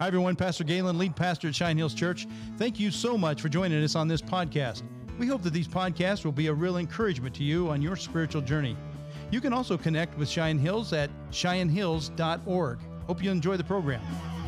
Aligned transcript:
Hi, 0.00 0.06
everyone. 0.06 0.34
Pastor 0.34 0.64
Galen, 0.64 0.96
lead 0.96 1.14
pastor 1.14 1.48
at 1.48 1.54
Cheyenne 1.54 1.76
Hills 1.76 1.92
Church. 1.92 2.26
Thank 2.56 2.80
you 2.80 2.90
so 2.90 3.18
much 3.18 3.42
for 3.42 3.50
joining 3.50 3.84
us 3.84 3.94
on 3.94 4.08
this 4.08 4.22
podcast. 4.22 4.82
We 5.18 5.26
hope 5.26 5.42
that 5.42 5.52
these 5.52 5.68
podcasts 5.68 6.24
will 6.24 6.32
be 6.32 6.46
a 6.46 6.54
real 6.54 6.78
encouragement 6.78 7.34
to 7.34 7.44
you 7.44 7.68
on 7.68 7.82
your 7.82 7.96
spiritual 7.96 8.40
journey. 8.40 8.78
You 9.30 9.42
can 9.42 9.52
also 9.52 9.76
connect 9.76 10.16
with 10.16 10.30
Cheyenne 10.30 10.58
Hills 10.58 10.94
at 10.94 11.10
cheyennehills.org. 11.32 12.78
Hope 13.06 13.22
you 13.22 13.30
enjoy 13.30 13.58
the 13.58 13.64
program. 13.64 14.00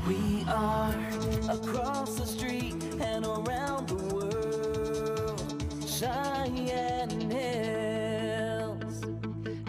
We 0.09 0.43
are 0.49 0.97
across 1.51 2.19
the 2.19 2.25
street 2.25 2.83
and 3.03 3.27
around 3.27 3.91
the 3.91 3.97
world. 4.15 5.87
Cheyenne 5.87 7.31
Hills. 7.31 7.92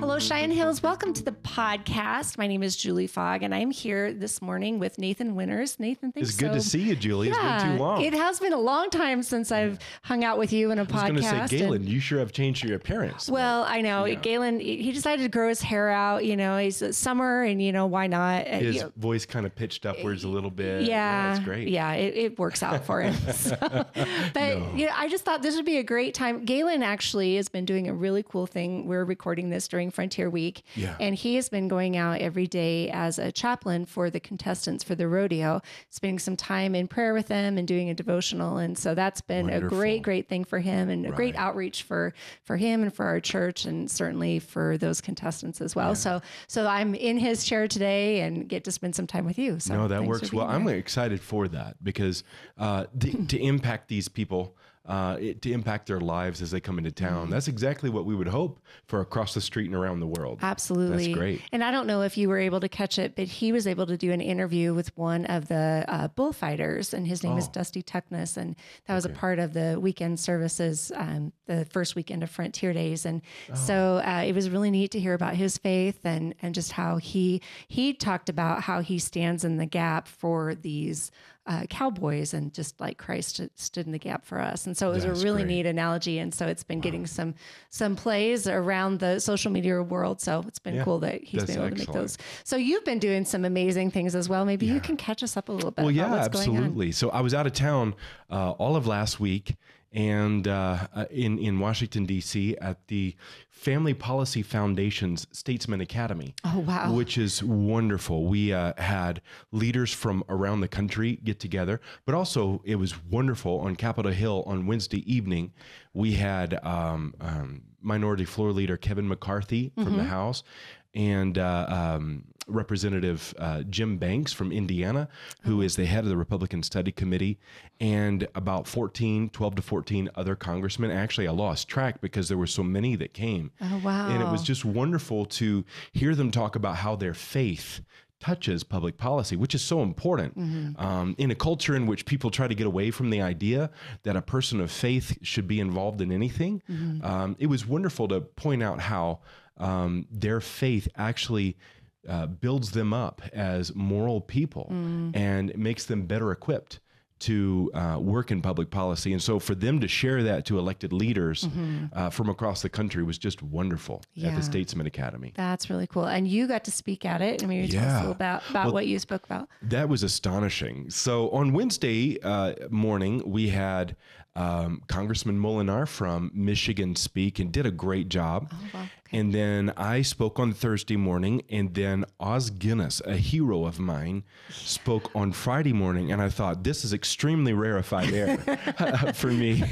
Hello, 0.04 0.20
Cheyenne 0.20 0.52
Hills. 0.52 0.84
Welcome 0.84 1.14
to 1.14 1.24
the 1.24 1.32
podcast. 1.32 2.38
My 2.38 2.46
name 2.46 2.62
is 2.62 2.76
Julie 2.76 3.08
Fogg, 3.08 3.42
and 3.42 3.56
I'm 3.56 3.72
here 3.72 4.12
this 4.12 4.42
morning 4.42 4.78
with 4.78 5.00
Nathan 5.00 5.34
Winters. 5.34 5.80
Nathan, 5.80 6.12
thanks 6.12 6.28
It's 6.32 6.38
good 6.38 6.52
to 6.52 6.60
see 6.60 6.82
you, 6.82 6.98
Julie. 6.98 7.30
It's 7.30 7.38
been 7.38 7.78
too 7.78 7.82
long. 7.82 8.02
It 8.02 8.14
has 8.14 8.38
been 8.38 8.52
a 8.52 8.60
long 8.60 8.90
time 8.90 9.24
since 9.24 9.50
I've 9.50 9.80
hung 10.04 10.26
out 10.26 10.38
with 10.38 10.52
you 10.52 10.72
in 10.72 10.78
a 10.78 10.82
I 10.82 10.84
was 10.84 10.92
podcast. 10.94 11.02
going 11.08 11.16
to 11.16 11.48
say, 11.48 11.58
Galen, 11.58 11.88
you 11.88 12.02
sure 12.02 12.20
have 12.20 12.34
changed 12.34 12.66
your 12.66 12.76
appearance. 12.76 13.30
well, 13.30 13.64
I 13.64 13.80
know 13.80 14.04
Yeah. 14.04 14.16
Galen. 14.16 14.60
He 14.60 14.92
decided 14.92 15.24
to 15.24 15.30
grow 15.30 15.48
his 15.48 15.62
hair 15.62 15.90
out. 15.90 16.26
You 16.26 16.36
know, 16.36 16.58
he's 16.58 16.84
summer, 16.98 17.44
and 17.44 17.62
you 17.62 17.72
know 17.72 17.86
why 17.86 18.08
not? 18.08 18.46
Uh, 18.46 18.58
his 18.58 18.76
you 18.76 18.82
know, 18.82 18.92
voice 18.98 19.26
kind 19.26 19.46
of 19.46 19.56
pitched 19.56 19.86
upwards 19.86 20.26
a 20.26 20.28
little 20.28 20.52
bit. 20.52 20.82
yeah, 20.82 21.32
that's 21.34 21.46
great. 21.46 21.70
Yeah, 21.70 21.94
it, 21.94 22.14
it 22.18 22.38
works 22.38 22.62
out 22.62 22.86
for 22.86 23.02
him. 23.02 23.16
So, 23.34 23.56
but 24.34 24.76
you 24.76 24.86
know, 24.86 24.94
I 24.96 25.08
just 25.08 25.24
thought 25.24 25.42
this 25.44 25.56
would 25.56 25.66
be 25.66 25.78
a 25.78 25.84
great 25.84 26.14
time. 26.14 26.44
Galen 26.44 26.84
actually 26.84 27.38
has 27.38 27.48
been 27.48 27.64
doing 27.64 27.88
a 27.88 27.94
really 27.94 28.22
cool 28.22 28.46
thing. 28.48 28.86
We're 28.86 29.06
recording 29.06 29.50
this 29.50 29.70
during 29.70 29.93
Frontier 29.94 30.30
Week, 30.30 30.64
Yeah. 30.76 30.96
and 31.00 31.16
he 31.16 31.36
has 31.36 31.50
been 31.50 31.68
going 31.68 31.96
out 31.96 32.20
every 32.20 32.48
day 32.48 32.90
as 32.90 33.20
a 33.20 33.32
chaplain 33.32 33.86
for 33.86 34.10
the 34.10 34.20
contestants 34.20 34.84
for 34.84 34.96
the 34.96 35.08
rodeo, 35.08 35.62
spending 35.90 36.20
some 36.20 36.36
time 36.36 36.76
in 36.76 36.88
prayer 36.88 37.14
with 37.14 37.28
them 37.28 37.58
and 37.58 37.68
doing 37.68 37.90
a 37.90 37.94
devotional. 37.94 38.58
And 38.58 38.78
so 38.78 38.96
that's 38.96 39.22
been 39.22 39.50
a 39.50 39.62
great, 39.62 40.02
great 40.02 40.28
thing 40.28 40.44
for 40.44 40.60
him 40.60 40.90
and 40.90 41.06
a 41.06 41.12
great 41.12 41.36
outreach 41.36 41.84
for 41.84 42.14
for 42.44 42.58
him 42.58 42.82
and 42.82 42.94
for 42.94 43.06
our 43.06 43.20
church, 43.20 43.66
and 43.66 43.90
certainly 43.90 44.40
for 44.40 44.78
those 44.78 45.00
contestants 45.02 45.62
as 45.62 45.76
well. 45.76 45.96
So, 45.96 46.22
so 46.48 46.68
I'm 46.68 46.96
in 46.96 47.18
his 47.18 47.44
chair 47.46 47.68
today 47.68 48.22
and 48.22 48.48
get 48.50 48.64
to 48.66 48.72
spend 48.72 48.96
some 48.96 49.08
time 49.08 49.26
with 49.26 49.38
you. 49.38 49.60
So 49.60 49.76
No, 49.76 49.88
that 49.88 50.04
works 50.04 50.34
well. 50.34 50.48
being 50.48 50.62
I'm 50.62 50.68
excited 50.68 51.22
for 51.22 51.48
that 51.50 51.76
because 51.84 52.24
uh, 52.58 52.86
to, 53.00 53.26
to 53.28 53.40
impact 53.40 53.88
these 53.88 54.08
people, 54.08 54.56
uh, 54.86 55.18
it, 55.20 55.42
to 55.42 55.52
impact 55.52 55.88
their 55.88 56.02
lives 56.02 56.42
as 56.42 56.52
they 56.52 56.60
come 56.60 56.78
into 56.78 56.90
Mm-hmm. 56.92 57.06
town, 57.06 57.30
that's 57.30 57.48
exactly 57.48 57.90
what 57.90 58.06
we 58.06 58.14
would 58.16 58.28
hope 58.28 58.60
for 58.88 59.00
across 59.02 59.34
the 59.34 59.40
street 59.42 59.68
and 59.68 59.76
around 59.76 60.00
the 60.02 60.08
world. 60.08 60.40
Absolutely. 60.42 61.06
That's 61.08 61.18
great. 61.18 61.42
And 61.54 61.64
I 61.64 61.72
don't 61.72 61.88
know 61.88 62.02
if 62.02 62.18
you 62.18 62.28
were 62.28 62.38
able 62.40 62.60
to 62.60 62.68
catch 62.70 63.00
it, 63.00 63.16
but 63.16 63.28
he 63.28 63.52
was 63.54 63.66
able 63.66 63.86
to 63.88 63.96
do 63.98 64.12
an 64.12 64.20
interview 64.22 64.74
with 64.74 64.96
one 64.98 65.26
of 65.28 65.48
the 65.48 65.86
uh, 65.88 66.08
bullfighters, 66.10 66.94
and 66.94 67.08
his 67.08 67.24
name 67.24 67.38
is 67.38 67.48
Oh. 67.48 67.52
Dusty 67.54 67.82
Tuckness. 67.82 68.36
And 68.36 68.56
that 68.88 68.96
was 68.96 69.06
a 69.06 69.10
part 69.10 69.40
of 69.40 69.54
the 69.54 69.78
weekend 69.80 70.20
services, 70.20 70.92
um, 70.96 71.32
the 71.46 71.66
first 71.66 71.96
weekend 71.96 72.22
of 72.24 72.30
Frontier 72.30 72.74
Days. 72.74 73.06
And 73.06 73.22
Oh. 73.50 73.56
so 73.56 74.02
uh, 74.06 74.24
it 74.26 74.34
was 74.36 74.50
really 74.50 74.72
neat 74.72 74.92
to 74.92 75.00
hear 75.00 75.14
about 75.14 75.36
his 75.36 75.58
faith 75.58 76.00
and, 76.06 76.36
and 76.42 76.54
just 76.54 76.74
how 76.74 76.98
he, 76.98 77.42
he 77.68 77.94
talked 77.94 78.28
about 78.30 78.64
how 78.64 78.82
he 78.82 79.00
stands 79.00 79.46
in 79.46 79.58
the 79.58 79.66
gap 79.66 80.08
for 80.08 80.56
these 80.56 81.10
uh, 81.46 81.66
cowboys 81.70 82.34
and 82.34 82.54
just 82.54 82.80
like 82.80 82.98
Christ 82.98 83.42
stood 83.56 83.86
in 83.86 83.92
the 83.92 84.00
gap 84.00 84.26
for 84.26 84.40
us. 84.40 84.66
And 84.66 84.78
so 84.78 84.92
it 84.92 84.94
was 84.96 85.04
That's 85.04 85.22
a 85.22 85.24
really 85.26 85.44
great. 85.44 85.56
neat 85.56 85.66
analogy. 85.66 86.20
And 86.20 86.34
so 86.34 86.48
it's 86.48 86.64
been 86.64 86.80
getting 86.80 87.06
some 87.06 87.36
some 87.70 87.96
plays 87.98 88.48
around 88.48 89.00
the 89.00 89.20
social 89.20 89.52
media 89.52 89.82
world. 89.84 90.22
So 90.22 90.44
it's 90.48 90.60
been 90.60 90.76
Yeah, 90.76 90.84
cool 90.86 91.00
that 91.00 91.22
he's 91.22 91.42
that's 91.42 91.52
been 91.54 91.66
able 91.66 91.76
to 91.76 91.80
make 91.86 91.92
those. 91.92 92.18
So 92.46 92.56
you've 92.56 92.86
been 92.86 93.00
doing 93.00 93.26
some 93.26 93.44
amazing 93.44 93.92
things 93.92 94.16
as 94.16 94.30
well. 94.30 94.46
Maybe 94.46 94.66
you 94.68 94.80
can 94.80 94.96
catch 94.96 95.22
us 95.22 95.36
up 95.36 95.50
a 95.50 95.52
little 95.52 95.72
bit. 95.72 95.82
Well, 95.84 95.92
yeah, 95.92 96.10
what's 96.10 96.30
Going 96.30 96.50
on. 96.52 96.56
absolutely. 96.64 96.92
So 96.94 97.10
I 97.10 97.20
was 97.20 97.34
out 97.34 97.46
of 97.46 97.52
town 97.54 97.96
uh, 98.32 98.52
all 98.52 98.76
of 98.78 98.88
last 98.88 99.20
week 99.20 99.56
and 99.94 100.48
uh, 100.48 100.88
uh, 100.96 101.06
in 101.12 101.38
in 101.40 101.60
Washington 101.60 102.06
D.C. 102.06 102.58
at 102.58 102.88
the 102.88 103.16
Family 103.50 103.94
Policy 103.94 104.42
Foundation's 104.42 105.26
Statesman 105.32 105.80
Academy. 105.80 106.36
Oh, 106.44 106.60
wow. 106.60 106.94
Which 106.94 107.18
is 107.18 107.42
wonderful. 107.44 108.26
We 108.28 108.52
uh, 108.52 108.74
had 108.78 109.22
leaders 109.52 109.94
from 109.94 110.24
around 110.28 110.60
the 110.62 110.68
country 110.68 111.20
get 111.24 111.40
together, 111.40 111.80
but 112.06 112.14
also 112.16 112.62
it 112.66 112.76
was 112.76 113.02
wonderful 113.06 113.60
on 113.60 113.76
Capitol 113.78 114.12
Hill 114.12 114.44
on 114.46 114.66
Wednesday 114.68 115.10
evening. 115.12 115.54
We 115.94 116.14
had 116.14 116.60
um, 116.66 117.14
um, 117.22 117.62
Minority 117.82 118.26
Floor 118.26 118.52
Leader 118.52 118.76
Kevin 118.76 119.08
McCarthy 119.08 119.72
from 119.76 119.86
Mm-hmm. 119.86 119.98
the 119.98 120.04
House 120.06 120.44
and 120.94 121.38
uh, 121.38 121.66
um, 121.70 122.26
Representative 122.48 123.34
uh, 123.38 123.64
Jim 123.64 123.98
Banks 123.98 124.34
from 124.34 124.52
Indiana, 124.52 125.08
who 125.44 125.62
is 125.62 125.76
the 125.76 125.86
head 125.86 126.04
of 126.04 126.10
the 126.10 126.18
Republican 126.18 126.62
Study 126.62 126.92
Committee, 126.92 127.40
and 127.80 128.28
about 128.36 128.68
14, 128.68 129.30
12 129.30 129.56
to 129.56 129.62
14 129.62 130.10
other 130.16 130.36
congressmen. 130.36 130.92
Actually, 130.92 131.28
I 131.28 131.32
lost 131.32 131.68
track 131.68 132.02
because 132.02 132.28
there 132.28 132.38
were 132.38 132.48
so 132.48 132.64
many 132.64 132.96
that 132.98 133.14
came. 133.14 133.52
Oh, 133.62 133.82
wow. 133.84 134.10
And 134.10 134.22
it 134.22 134.28
was 134.30 134.44
just 134.44 134.66
wonderful 134.66 135.26
to 135.26 135.64
hear 135.94 136.16
them 136.16 136.32
talk 136.32 136.56
about 136.56 136.78
how 136.78 136.96
their 136.96 137.14
faith 137.14 137.82
touches 138.20 138.64
public 138.64 138.98
policy, 138.98 139.36
which 139.36 139.54
is 139.54 139.62
so 139.62 139.82
important 139.82 140.38
Mm-hmm. 140.38 140.82
um, 140.82 141.14
in 141.18 141.30
a 141.30 141.36
culture 141.36 141.76
in 141.76 141.86
which 141.86 142.06
people 142.06 142.32
try 142.32 142.48
to 142.48 142.56
get 142.56 142.66
away 142.66 142.90
from 142.90 143.10
the 143.10 143.22
idea 143.22 143.70
that 144.04 144.16
a 144.16 144.22
person 144.22 144.62
of 144.62 144.72
faith 144.72 145.18
should 145.22 145.48
be 145.48 145.60
involved 145.60 146.00
in 146.00 146.12
anything. 146.12 146.62
Mm-hmm. 146.70 147.06
Um, 147.06 147.36
it 147.38 147.48
was 147.48 147.68
wonderful 147.68 148.08
to 148.08 148.22
point 148.22 148.64
out 148.64 148.80
how 148.80 149.20
um, 149.58 150.08
their 150.12 150.40
faith 150.42 150.88
actually. 150.96 151.58
Uh, 152.06 152.26
builds 152.28 152.72
them 152.72 152.92
up 152.94 153.22
as 153.32 153.74
moral 153.76 154.20
people 154.20 154.68
Mm. 154.70 155.16
and 155.16 155.58
makes 155.58 155.86
them 155.86 156.06
better 156.06 156.34
equipped 156.34 156.82
to 157.20 157.72
uh, 157.74 157.98
work 157.98 158.30
in 158.30 158.42
public 158.42 158.70
policy. 158.70 159.14
And 159.14 159.22
so 159.22 159.40
for 159.40 159.56
them 159.56 159.80
to 159.80 159.88
share 159.88 160.22
that 160.24 160.44
to 160.48 160.60
elected 160.60 160.92
leaders 160.92 161.48
uh, 161.94 162.10
from 162.10 162.28
across 162.28 162.62
the 162.62 162.68
country 162.68 163.04
was 163.04 163.18
just 163.18 163.42
wonderful 163.42 164.02
at 164.18 164.24
Mm-hmm. 164.24 164.36
The 164.36 164.44
Statesman 164.44 164.86
Academy. 164.86 165.32
That's 165.34 165.70
really 165.70 165.88
cool. 165.88 166.04
And 166.04 166.28
you 166.28 166.46
got 166.46 166.66
to 166.66 166.72
speak 166.72 167.06
at 167.06 167.22
it. 167.22 167.42
I 167.42 167.46
mean, 167.48 167.70
tell 167.70 167.86
us 167.86 167.92
a 167.94 167.96
little 168.00 168.12
about, 168.12 168.44
about 168.50 168.66
Well, 168.66 168.74
what 168.74 168.88
you 168.88 169.00
spoke 169.00 169.24
about. 169.24 169.48
That 169.62 169.88
was 169.88 170.04
astonishing. 170.04 170.90
So 170.90 171.30
on 171.30 171.54
Wednesday 171.54 172.18
uh, 172.22 172.56
morning, 172.70 173.22
we 173.26 173.48
had 173.48 173.96
um, 174.36 174.82
Congressman 174.88 175.40
Moolenaar 175.40 175.88
from 175.88 176.32
Michigan 176.34 176.96
speak 176.96 177.40
and 177.40 177.52
did 177.52 177.66
a 177.66 177.72
great 177.72 178.10
job. 178.10 178.52
Oh, 178.52 178.58
wow. 178.74 178.86
And 179.12 179.32
then 179.32 179.72
I 179.78 180.02
spoke 180.02 180.40
on 180.40 180.54
Thursday 180.54 180.96
morning, 180.96 181.44
and 181.48 181.76
then 181.76 182.04
Os 182.20 182.50
Guinness, 182.50 183.00
a 183.06 183.16
hero 183.16 183.64
of 183.66 183.80
mine, 183.80 184.24
spoke 184.50 185.12
on 185.14 185.32
Friday 185.32 185.72
morning. 185.72 186.12
And 186.12 186.20
I 186.20 186.30
thought, 186.30 186.64
this 186.64 186.84
is 186.84 186.94
extremely 186.94 187.54
rarefied 187.54 188.12
air 188.12 188.38
for 189.14 189.28
me. 189.28 189.64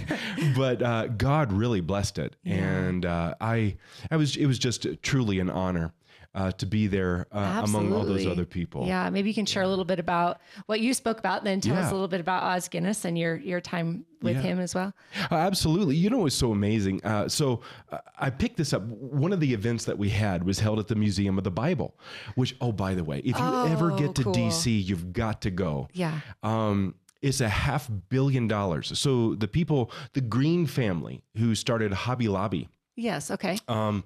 But 0.55 0.83
uh, 0.83 1.07
God 1.07 1.51
really 1.51 1.81
blessed 1.81 2.19
it. 2.19 2.35
And 2.45 3.03
uh, 3.03 3.33
I, 3.41 3.77
I 4.11 4.17
was, 4.17 4.37
it 4.37 4.45
was 4.45 4.59
just 4.59 4.85
truly 5.01 5.39
an 5.39 5.49
honor. 5.49 5.91
Uh, 6.33 6.49
to 6.49 6.65
be 6.65 6.87
there 6.87 7.27
uh, 7.33 7.61
among 7.65 7.91
all 7.91 8.05
those 8.05 8.25
other 8.25 8.45
people. 8.45 8.87
Yeah, 8.87 9.09
maybe 9.09 9.27
you 9.27 9.33
can 9.33 9.45
share 9.45 9.63
a 9.63 9.67
little 9.67 9.83
bit 9.83 9.99
about 9.99 10.39
what 10.65 10.79
you 10.79 10.93
spoke 10.93 11.19
about, 11.19 11.43
then 11.43 11.59
tell 11.59 11.75
us 11.75 11.89
a 11.91 11.93
little 11.93 12.07
bit 12.07 12.21
about 12.21 12.43
Os 12.43 12.69
Guinness 12.69 13.03
and 13.03 13.17
your 13.17 13.35
your 13.35 13.59
time 13.59 14.05
with 14.21 14.37
Yeah. 14.37 14.41
him 14.43 14.59
as 14.61 14.73
well. 14.73 14.93
Uh, 15.29 15.35
absolutely. 15.35 15.97
You 15.97 16.09
know 16.09 16.19
what's 16.19 16.33
so 16.35 16.53
amazing? 16.53 17.03
Uh, 17.03 17.27
so 17.27 17.59
uh, 17.91 17.97
I 18.17 18.29
picked 18.29 18.55
this 18.55 18.71
up. 18.71 18.81
One 18.83 19.33
of 19.33 19.41
the 19.41 19.53
events 19.53 19.83
that 19.83 19.97
we 19.97 20.07
had 20.07 20.45
was 20.45 20.57
held 20.57 20.79
at 20.79 20.87
the 20.87 20.95
Museum 20.95 21.37
of 21.37 21.43
the 21.43 21.51
Bible, 21.51 21.97
which, 22.35 22.55
oh, 22.61 22.71
by 22.71 22.95
the 22.95 23.03
way, 23.03 23.17
if 23.25 23.37
you 23.37 23.65
ever 23.67 23.91
Oh, 23.91 23.97
get 23.97 24.15
to 24.15 24.23
cool. 24.23 24.33
DC, 24.33 24.85
you've 24.85 25.11
got 25.11 25.41
to 25.41 25.51
go. 25.51 25.89
Yeah. 25.91 26.21
Um, 26.43 26.95
it's 27.21 27.41
a 27.41 27.49
half 27.49 27.89
billion 28.07 28.47
dollars. 28.47 28.97
So 28.97 29.35
the 29.35 29.49
people, 29.49 29.91
the 30.13 30.21
Green 30.21 30.65
family 30.65 31.23
who 31.35 31.55
started 31.55 31.91
Hobby 31.91 32.29
Lobby, 32.29 32.69
Yes. 32.95 33.31
Okay. 33.31 33.57
um, 33.67 34.03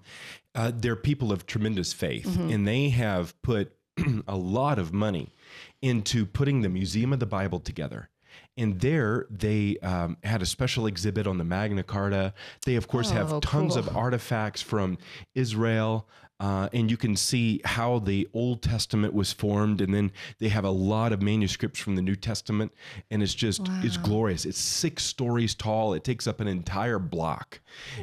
uh, 0.53 0.71
they're 0.73 0.95
people 0.95 1.31
of 1.31 1.45
tremendous 1.45 1.91
faith, 1.93 2.25
Mm-hmm. 2.27 2.49
and 2.49 2.67
they 2.67 2.89
have 2.89 3.39
put 3.41 3.73
a 4.27 4.35
lot 4.37 4.79
of 4.79 4.93
money 4.93 5.33
into 5.81 6.25
putting 6.25 6.61
the 6.61 6.69
Museum 6.69 7.11
of 7.13 7.19
the 7.19 7.25
Bible 7.25 7.59
together. 7.59 8.09
And 8.57 8.79
there, 8.79 9.25
they 9.29 9.77
um, 9.79 10.17
had 10.23 10.41
a 10.41 10.45
special 10.45 10.87
exhibit 10.87 11.27
on 11.27 11.37
the 11.37 11.43
Magna 11.43 11.83
Carta. 11.83 12.33
They, 12.65 12.75
of 12.75 12.87
course, 12.87 13.11
Oh, 13.11 13.15
have 13.15 13.41
tons 13.41 13.75
of 13.75 13.95
artifacts 13.95 14.61
from 14.61 14.97
Israel, 15.33 16.07
uh, 16.39 16.67
and 16.73 16.91
you 16.91 16.97
can 16.97 17.15
see 17.15 17.61
how 17.63 17.99
the 17.99 18.27
Old 18.33 18.61
Testament 18.61 19.13
was 19.13 19.31
formed. 19.31 19.79
And 19.81 19.93
then 19.93 20.11
they 20.39 20.49
have 20.49 20.65
a 20.65 20.69
lot 20.69 21.13
of 21.13 21.21
manuscripts 21.21 21.79
from 21.79 21.95
the 21.95 22.01
New 22.01 22.15
Testament, 22.15 22.73
and 23.09 23.23
it's 23.23 23.33
just 23.33 23.61
it's 23.83 23.97
glorious. 23.97 24.45
It's 24.45 24.59
six 24.59 25.03
stories 25.03 25.55
tall. 25.55 25.93
It 25.93 26.03
takes 26.03 26.27
up 26.27 26.39
an 26.41 26.47
entire 26.47 26.99
block, 26.99 27.61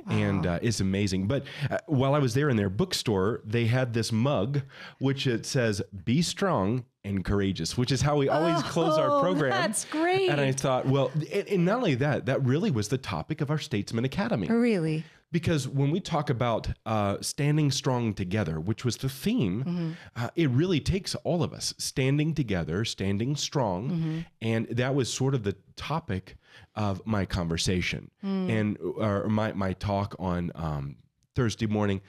and 0.08 0.46
uh, 0.46 0.58
it's 0.62 0.80
amazing. 0.80 1.26
But 1.26 1.44
uh, 1.70 1.78
while 1.86 2.14
I 2.14 2.18
was 2.18 2.34
there 2.34 2.48
in 2.48 2.56
their 2.56 2.70
bookstore, 2.70 3.40
they 3.44 3.66
had 3.66 3.92
this 3.94 4.12
mug, 4.12 4.62
which 4.98 5.26
it 5.26 5.44
says 5.46 5.82
"Be 6.04 6.22
strong." 6.22 6.84
And 7.04 7.24
courageous, 7.24 7.76
which 7.76 7.90
is 7.90 8.00
how 8.00 8.16
we 8.16 8.28
always 8.28 8.62
close 8.62 8.96
our 8.96 9.10
Oh, 9.10 9.20
program. 9.20 9.50
that's 9.50 9.84
great. 9.86 10.30
And 10.30 10.40
I 10.40 10.52
thought, 10.52 10.86
well, 10.86 11.10
and, 11.32 11.48
and 11.48 11.64
not 11.64 11.78
only 11.78 11.96
that, 11.96 12.26
that 12.26 12.44
really 12.44 12.70
was 12.70 12.86
the 12.86 12.96
topic 12.96 13.40
of 13.40 13.50
our 13.50 13.58
Statesman 13.58 14.04
Academy. 14.04 14.46
Really? 14.46 15.02
Because 15.32 15.66
when 15.66 15.90
we 15.90 15.98
talk 16.00 16.30
about 16.30 16.68
uh, 16.86 17.16
standing 17.20 17.70
strong 17.70 18.14
together, 18.14 18.60
which 18.60 18.84
was 18.84 18.96
the 18.98 19.08
theme, 19.08 19.96
uh, 20.14 20.28
it 20.36 20.48
really 20.50 20.78
takes 20.80 21.14
all 21.24 21.42
of 21.42 21.52
us 21.52 21.74
standing 21.78 22.34
together, 22.34 22.84
standing 22.84 23.34
strong, 23.36 24.24
and 24.40 24.68
that 24.68 24.94
was 24.94 25.12
sort 25.12 25.34
of 25.34 25.42
the 25.42 25.56
topic 25.74 26.36
of 26.76 27.00
my 27.06 27.24
conversation. 27.24 28.10
And 28.22 28.76
or 28.80 29.28
my 29.28 29.52
my 29.54 29.72
talk 29.72 30.14
on 30.18 30.52
um, 30.54 30.96
Thursday 31.34 31.66
morning. 31.66 32.00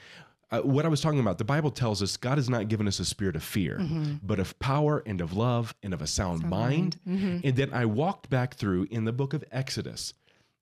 Uh, 0.52 0.60
what 0.62 0.86
I 0.86 0.88
was 0.88 1.02
talking 1.02 1.20
about, 1.20 1.40
the 1.40 1.44
Bible 1.46 1.72
tells 1.72 2.04
us 2.04 2.16
God 2.16 2.38
has 2.38 2.48
not 2.48 2.68
given 2.68 2.88
us 2.88 3.00
a 3.00 3.06
spirit 3.06 3.36
of 3.36 3.42
fear, 3.44 3.80
but 4.22 4.40
of 4.40 4.60
power 4.60 5.02
and 5.08 5.20
of 5.20 5.34
love 5.34 5.74
and 5.82 5.96
of 5.96 6.02
a 6.02 6.06
sound, 6.08 6.48
mind. 6.48 6.98
And 7.44 7.56
then 7.56 7.74
I 7.74 7.86
walked 7.86 8.30
back 8.30 8.54
through 8.54 8.86
in 8.92 9.06
the 9.06 9.12
book 9.14 9.34
of 9.34 9.44
Exodus 9.52 10.14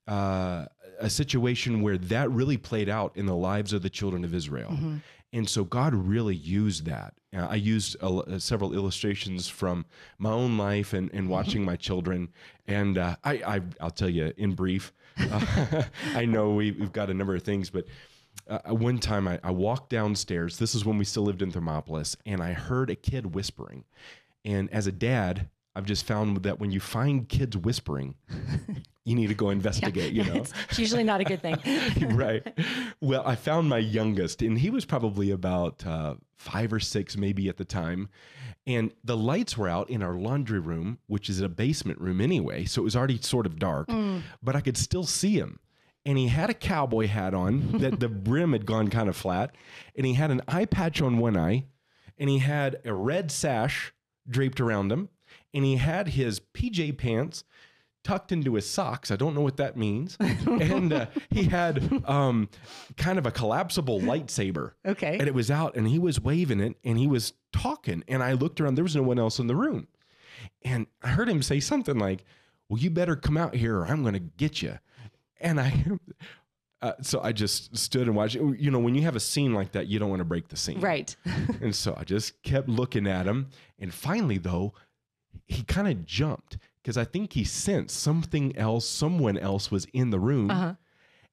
uh, 0.08 0.68
a 1.02 1.10
situation 1.10 1.82
where 1.82 1.98
that 1.98 2.32
really 2.32 2.58
played 2.58 2.90
out 2.90 3.12
in 3.16 3.26
the 3.26 3.36
lives 3.36 3.74
of 3.74 3.82
the 3.82 3.90
children 3.90 4.24
of 4.24 4.34
Israel. 4.34 4.78
And 5.34 5.48
so 5.48 5.64
God 5.64 5.94
really 5.94 6.36
used 6.36 6.86
that. 6.86 7.14
Uh, 7.34 7.48
I 7.50 7.56
used 7.56 7.96
a, 8.02 8.08
uh, 8.08 8.40
several 8.40 8.74
illustrations 8.74 9.48
from 9.48 9.86
my 10.18 10.32
own 10.32 10.58
life 10.58 10.94
and, 10.94 11.10
and 11.14 11.30
watching 11.30 11.64
my 11.64 11.78
children. 11.78 12.30
And 12.68 12.98
uh, 12.98 13.16
I, 13.24 13.34
I, 13.34 13.62
I'll 13.80 13.92
tell 13.92 14.10
you 14.10 14.34
in 14.36 14.54
brief, 14.54 14.92
uh, 15.18 15.84
I 16.16 16.26
know 16.26 16.52
we, 16.52 16.72
we've 16.72 16.92
got 16.92 17.10
a 17.10 17.14
number 17.14 17.36
of 17.36 17.44
things, 17.44 17.70
but 17.70 17.86
uh, 18.50 18.74
one 18.74 18.98
time 19.00 19.28
I, 19.28 19.40
I 19.44 19.52
walked 19.52 19.90
downstairs. 19.90 20.58
This 20.58 20.76
is 20.76 20.84
when 20.84 20.98
we 20.98 21.06
still 21.06 21.24
lived 21.24 21.42
in 21.42 21.52
Thermopolis, 21.52 22.18
and 22.26 22.42
I 22.44 22.52
heard 22.52 22.90
a 22.90 22.96
kid 22.96 23.34
whispering. 23.34 23.86
And 24.44 24.70
as 24.74 24.88
a 24.88 24.92
dad, 24.92 25.48
I've 25.76 25.86
just 25.86 26.06
found 26.06 26.44
that 26.44 26.60
when 26.60 26.72
you 26.72 26.80
find 26.80 27.28
kids 27.28 27.56
whispering, 27.56 28.16
you 29.06 29.16
need 29.16 29.28
to 29.28 29.34
go 29.34 29.50
investigate. 29.50 30.14
You 30.14 30.26
know, 30.26 30.36
It's, 30.70 30.80
usually 30.80 31.04
not 31.04 31.22
a 31.22 31.24
good 31.24 31.42
thing. 31.42 31.58
right. 32.16 32.46
Well, 33.00 33.24
I 33.26 33.36
found 33.36 33.70
my 33.70 33.78
youngest, 33.78 34.42
and 34.42 34.60
he 34.60 34.70
was 34.70 34.86
probably 34.86 35.32
about 35.32 35.86
uh, 35.86 36.16
five 36.38 36.74
or 36.74 36.80
six, 36.80 37.16
maybe 37.16 37.48
at 37.48 37.58
the 37.58 37.66
time. 37.66 38.10
And 38.68 38.94
the 39.04 39.18
lights 39.18 39.58
were 39.58 39.68
out 39.68 39.90
in 39.90 40.04
our 40.04 40.14
laundry 40.14 40.60
room, 40.60 41.00
which 41.08 41.30
is 41.30 41.40
a 41.42 41.50
basement 41.50 42.00
room 42.00 42.22
anyway. 42.22 42.66
So 42.66 42.82
it 42.82 42.84
was 42.84 42.96
already 42.96 43.20
sort 43.20 43.46
of 43.46 43.58
dark, 43.58 43.90
but 44.44 44.56
I 44.56 44.62
could 44.62 44.78
still 44.78 45.04
see 45.04 45.34
him. 45.34 45.60
And 46.06 46.18
he 46.18 46.28
had 46.28 46.50
a 46.50 46.54
cowboy 46.56 47.08
hat 47.08 47.34
on 47.34 47.72
that 47.80 48.00
the 48.00 48.10
brim 48.10 48.54
had 48.54 48.66
gone 48.66 48.90
kind 48.90 49.08
of 49.10 49.16
flat. 49.16 49.56
And 49.96 50.06
he 50.06 50.14
had 50.14 50.32
an 50.32 50.42
eye 50.48 50.66
patch 50.66 51.02
on 51.02 51.18
one 51.18 51.38
eye. 51.38 51.66
And 52.18 52.30
he 52.30 52.40
had 52.40 52.80
a 52.86 52.94
red 52.94 53.32
sash 53.32 53.94
draped 54.30 54.60
around 54.60 54.92
him. 54.92 55.10
And 55.54 55.66
he 55.66 55.78
had 55.78 56.10
his 56.10 56.40
PJ 56.40 56.98
pants 56.98 57.44
tucked 58.04 58.32
into 58.32 58.56
his 58.56 58.70
socks. 58.70 59.12
I 59.12 59.16
don't 59.16 59.36
know 59.36 59.42
what 59.42 59.58
that 59.58 59.78
means. 59.78 60.18
and 60.20 60.92
uh, 60.92 61.06
he 61.30 61.44
had 61.44 62.04
um, 62.06 62.50
kind 62.98 63.20
of 63.20 63.26
a 63.26 63.32
collapsible 63.32 64.00
lightsaber. 64.00 64.72
Okay. 64.86 65.18
And 65.18 65.28
it 65.28 65.34
was 65.34 65.52
out 65.52 65.76
and 65.76 65.88
he 65.88 66.00
was 66.00 66.20
waving 66.20 66.60
it 66.60 66.78
and 66.84 66.98
he 66.98 67.08
was 67.08 67.34
talking. 67.54 68.04
And 68.08 68.24
I 68.24 68.34
looked 68.34 68.60
around, 68.60 68.76
there 68.76 68.84
was 68.84 68.96
no 68.96 69.04
one 69.04 69.20
else 69.20 69.40
in 69.40 69.48
the 69.48 69.56
room. 69.56 69.88
And 70.64 70.88
I 71.04 71.10
heard 71.10 71.30
him 71.30 71.42
say 71.42 71.60
something 71.60 72.00
like, 72.00 72.24
Well, 72.70 72.80
you 72.80 72.90
better 72.90 73.16
come 73.16 73.38
out 73.38 73.56
here 73.56 73.78
or 73.78 73.86
I'm 73.86 74.02
going 74.02 74.14
to 74.14 74.20
get 74.20 74.62
you. 74.62 74.80
And 75.40 75.60
I. 75.60 75.86
Uh, 76.84 76.94
so 77.00 77.22
I 77.22 77.32
just 77.32 77.78
stood 77.78 78.08
and 78.08 78.16
watched. 78.16 78.34
You 78.34 78.72
know, 78.72 78.80
when 78.80 78.96
you 78.96 79.04
have 79.04 79.16
a 79.16 79.20
scene 79.20 79.54
like 79.54 79.74
that, 79.74 79.86
you 79.86 80.00
don't 80.00 80.10
want 80.10 80.22
to 80.22 80.26
break 80.26 80.48
the 80.48 80.58
scene. 80.58 80.80
Right. 80.80 81.16
And 81.62 81.76
so 81.76 81.96
I 81.96 82.04
just 82.04 82.42
kept 82.42 82.68
looking 82.68 83.06
at 83.06 83.28
him. 83.28 83.50
And 83.78 83.94
finally, 83.94 84.40
though, 84.40 84.74
he 85.48 85.64
kind 85.64 85.88
of 85.88 86.06
jumped 86.06 86.58
because 86.82 86.98
I 86.98 87.06
think 87.06 87.34
he 87.34 87.44
sensed 87.44 88.00
something 88.00 88.56
else, 88.58 88.88
someone 88.88 89.38
else 89.38 89.70
was 89.70 89.86
in 89.94 90.10
the 90.10 90.20
room. 90.20 90.50
Uh-huh. 90.50 90.76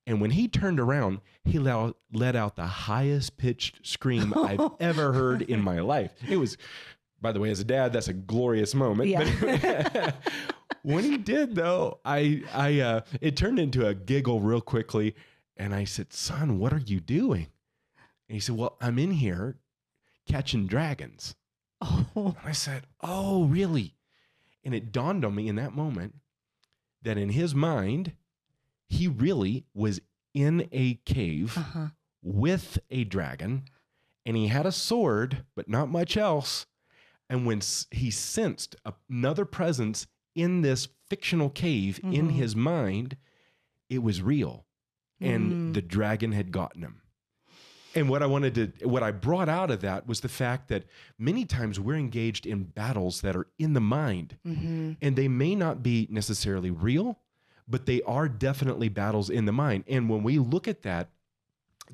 And 0.06 0.20
when 0.20 0.30
he 0.30 0.48
turned 0.48 0.80
around, 0.80 1.20
he 1.44 1.58
let 1.58 2.34
out, 2.34 2.56
the 2.56 2.66
highest 2.66 3.36
pitched 3.36 3.86
scream 3.86 4.32
I've 4.34 4.70
ever 4.80 5.12
heard 5.12 5.42
in 5.42 5.60
my 5.60 5.80
life. 5.80 6.12
It 6.26 6.38
was, 6.38 6.56
by 7.20 7.32
the 7.32 7.40
way, 7.40 7.50
as 7.50 7.60
a 7.60 7.64
dad, 7.64 7.92
that's 7.92 8.08
a 8.08 8.14
glorious 8.14 8.74
moment. 8.74 9.14
But 9.14 10.14
when 10.82 11.04
he 11.04 11.18
did, 11.18 11.54
though, 11.54 12.00
I, 12.06 12.42
I, 12.54 12.80
uh, 12.80 13.00
it 13.20 13.36
turned 13.36 13.58
into 13.58 13.86
a 13.86 13.94
giggle 13.94 14.40
real 14.40 14.62
quickly. 14.62 15.14
And 15.58 15.74
I 15.74 15.84
said, 15.84 16.12
son, 16.12 16.58
what 16.58 16.72
are 16.72 16.82
you 16.84 17.00
doing? 17.00 17.48
And 18.28 18.34
he 18.34 18.40
said, 18.40 18.56
well, 18.56 18.76
I'm 18.80 18.98
in 18.98 19.10
here 19.10 19.56
catching 20.26 20.66
dragons. 20.66 21.34
Oh, 21.80 22.06
And 22.38 22.48
I 22.48 22.52
said, 22.52 22.84
Oh, 23.00 23.44
really? 23.44 23.94
And 24.64 24.74
it 24.74 24.92
dawned 24.92 25.24
on 25.24 25.34
me 25.34 25.48
in 25.48 25.56
that 25.56 25.74
moment 25.74 26.16
that 27.02 27.16
in 27.18 27.30
his 27.30 27.54
mind, 27.54 28.12
he 28.88 29.06
really 29.08 29.64
was 29.74 30.00
in 30.34 30.68
a 30.72 30.94
cave 31.06 31.56
uh-huh. 31.56 31.88
with 32.22 32.78
a 32.90 33.04
dragon 33.04 33.64
and 34.26 34.36
he 34.36 34.48
had 34.48 34.66
a 34.66 34.72
sword, 34.72 35.44
but 35.54 35.68
not 35.68 35.88
much 35.88 36.16
else. 36.16 36.66
And 37.30 37.46
when 37.46 37.58
s- 37.58 37.86
he 37.90 38.10
sensed 38.10 38.76
another 39.08 39.44
presence 39.44 40.06
in 40.34 40.60
this 40.62 40.88
fictional 41.08 41.50
cave 41.50 41.98
in 42.02 42.28
Mhm. 42.28 42.32
his 42.32 42.54
mind, 42.56 43.16
it 43.88 44.02
was 44.02 44.20
real. 44.22 44.66
And 45.20 45.52
Mm. 45.52 45.74
the 45.74 45.82
dragon 45.82 46.32
had 46.32 46.52
gotten 46.52 46.82
him. 46.82 47.02
And 47.98 48.08
what 48.08 48.22
I 48.22 48.26
wanted 48.26 48.54
to, 48.54 48.88
what 48.88 49.02
I 49.02 49.10
brought 49.10 49.48
out 49.48 49.70
of 49.70 49.80
that 49.80 50.06
was 50.06 50.20
the 50.20 50.28
fact 50.28 50.68
that 50.68 50.84
many 51.18 51.44
times 51.44 51.80
we're 51.80 51.96
engaged 51.96 52.46
in 52.46 52.62
battles 52.64 53.20
that 53.22 53.34
are 53.34 53.48
in 53.58 53.72
the 53.72 53.80
mind, 53.80 54.36
hmm 54.44 54.92
and 55.02 55.16
they 55.16 55.28
may 55.28 55.54
not 55.54 55.82
be 55.82 56.06
necessarily 56.10 56.70
real, 56.70 57.18
but 57.66 57.86
they 57.86 58.00
are 58.02 58.28
definitely 58.28 58.88
battles 58.88 59.28
in 59.30 59.44
the 59.44 59.52
mind. 59.52 59.84
And 59.88 60.08
when 60.08 60.22
we 60.22 60.38
look 60.38 60.66
at 60.68 60.82
that, 60.82 61.10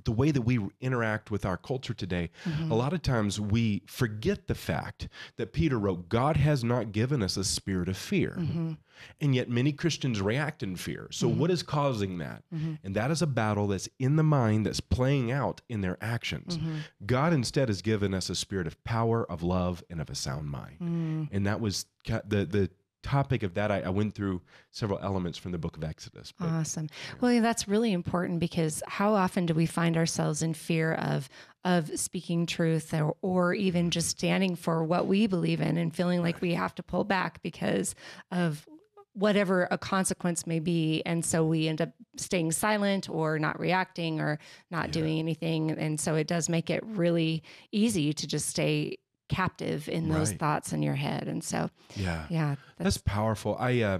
the 0.05 0.13
way 0.13 0.31
that 0.31 0.43
we 0.43 0.59
interact 0.81 1.31
with 1.31 1.45
our 1.45 1.57
culture 1.57 1.95
today, 1.95 2.31
Mm-hmm. 2.45 2.71
a 2.71 2.75
lot 2.75 2.93
of 2.93 3.03
times 3.03 3.41
we 3.41 3.83
forget 3.87 4.47
the 4.49 4.55
fact 4.55 5.09
that 5.37 5.53
Peter 5.53 5.79
wrote, 5.79 6.09
God 6.09 6.37
has 6.37 6.63
not 6.65 6.93
given 6.93 7.23
us 7.23 7.37
a 7.37 7.45
spirit 7.45 7.89
of 7.89 7.97
fear. 7.97 8.37
Mm-hmm. 8.39 8.73
And 9.21 9.35
yet 9.35 9.49
many 9.49 9.73
Christians 9.73 10.21
react 10.21 10.63
in 10.63 10.77
fear. 10.77 11.09
So, 11.11 11.27
what 11.29 11.51
is 11.51 11.63
causing 11.63 12.19
that? 12.19 12.45
Mm-hmm. 12.55 12.75
And 12.85 12.95
that 12.95 13.11
is 13.11 13.23
a 13.23 13.27
battle 13.27 13.67
that's 13.67 13.89
in 13.99 14.17
the 14.17 14.23
mind 14.23 14.67
that's 14.67 14.81
playing 14.81 15.33
out 15.33 15.61
in 15.69 15.81
their 15.81 15.99
actions. 16.01 16.59
Mm-hmm. 16.59 16.77
God 17.05 17.33
instead 17.33 17.69
has 17.69 17.83
given 17.83 18.15
us 18.15 18.31
a 18.31 18.35
spirit 18.37 18.67
of 18.69 18.83
power, 18.85 19.29
of 19.31 19.43
love, 19.43 19.83
and 19.91 20.01
of 20.01 20.11
a 20.11 20.15
sound 20.15 20.49
mind. 20.49 20.79
Mm. 20.81 21.29
And 21.33 21.47
that 21.47 21.61
was 21.61 21.87
the, 22.07 22.45
the 22.47 22.71
topic 23.05 23.43
of 23.43 23.55
that. 23.55 23.71
I, 23.71 23.83
I 23.83 23.91
went 23.91 24.15
through 24.15 24.41
several 24.71 24.99
elements 25.01 25.39
from 25.39 25.53
the 25.53 25.59
book 25.59 25.77
of 25.77 25.85
Exodus. 25.85 26.33
But 26.33 26.49
Awesome. 26.49 26.89
Well, 27.21 27.33
yeah, 27.33 27.41
that's 27.41 27.69
really 27.69 27.93
important 27.93 28.41
because 28.41 28.83
how 28.89 29.15
often 29.15 29.47
do 29.47 29.55
we 29.55 29.67
find 29.67 29.97
ourselves 29.97 30.43
in 30.43 30.55
fear 30.55 30.95
of 30.95 31.29
of 31.65 31.99
speaking 31.99 32.45
truth 32.45 32.93
or, 32.93 33.17
or 33.23 33.55
even 33.55 33.91
just 33.91 34.09
standing 34.09 34.55
for 34.55 34.85
what 34.85 35.07
we 35.07 35.27
believe 35.27 35.61
in 35.61 35.79
and 35.79 35.95
feeling 35.95 36.23
like 36.23 36.43
we 36.43 36.53
have 36.53 36.75
to 36.75 36.83
pull 36.83 37.05
back 37.05 37.43
because 37.43 37.95
of 38.31 38.67
whatever 39.15 39.67
a 39.71 39.79
consequence 39.79 40.47
may 40.47 40.59
be 40.59 41.01
and 41.07 41.25
so 41.25 41.45
we 41.45 41.69
end 41.69 41.81
up 41.81 41.91
staying 42.17 42.51
silent 42.51 43.09
or 43.09 43.39
not 43.39 43.59
reacting 43.59 44.21
or 44.21 44.39
not 44.71 44.91
doing 44.91 45.19
anything 45.21 45.71
and 45.71 46.01
so 46.01 46.17
it 46.17 46.27
does 46.27 46.49
make 46.49 46.69
it 46.69 46.85
really 46.85 47.43
easy 47.71 48.13
to 48.13 48.27
just 48.27 48.49
stay 48.49 48.99
captive 49.29 49.89
in 49.89 50.09
those 50.09 50.31
Right. 50.31 50.39
thoughts 50.39 50.73
in 50.73 50.83
your 50.83 50.95
head 50.97 51.29
and 51.29 51.43
so 51.43 51.71
yeah. 51.97 52.27
yeah 52.31 52.57
That's 52.79 52.99
powerful. 52.99 53.57
I 53.59 53.81
uh, 53.81 53.99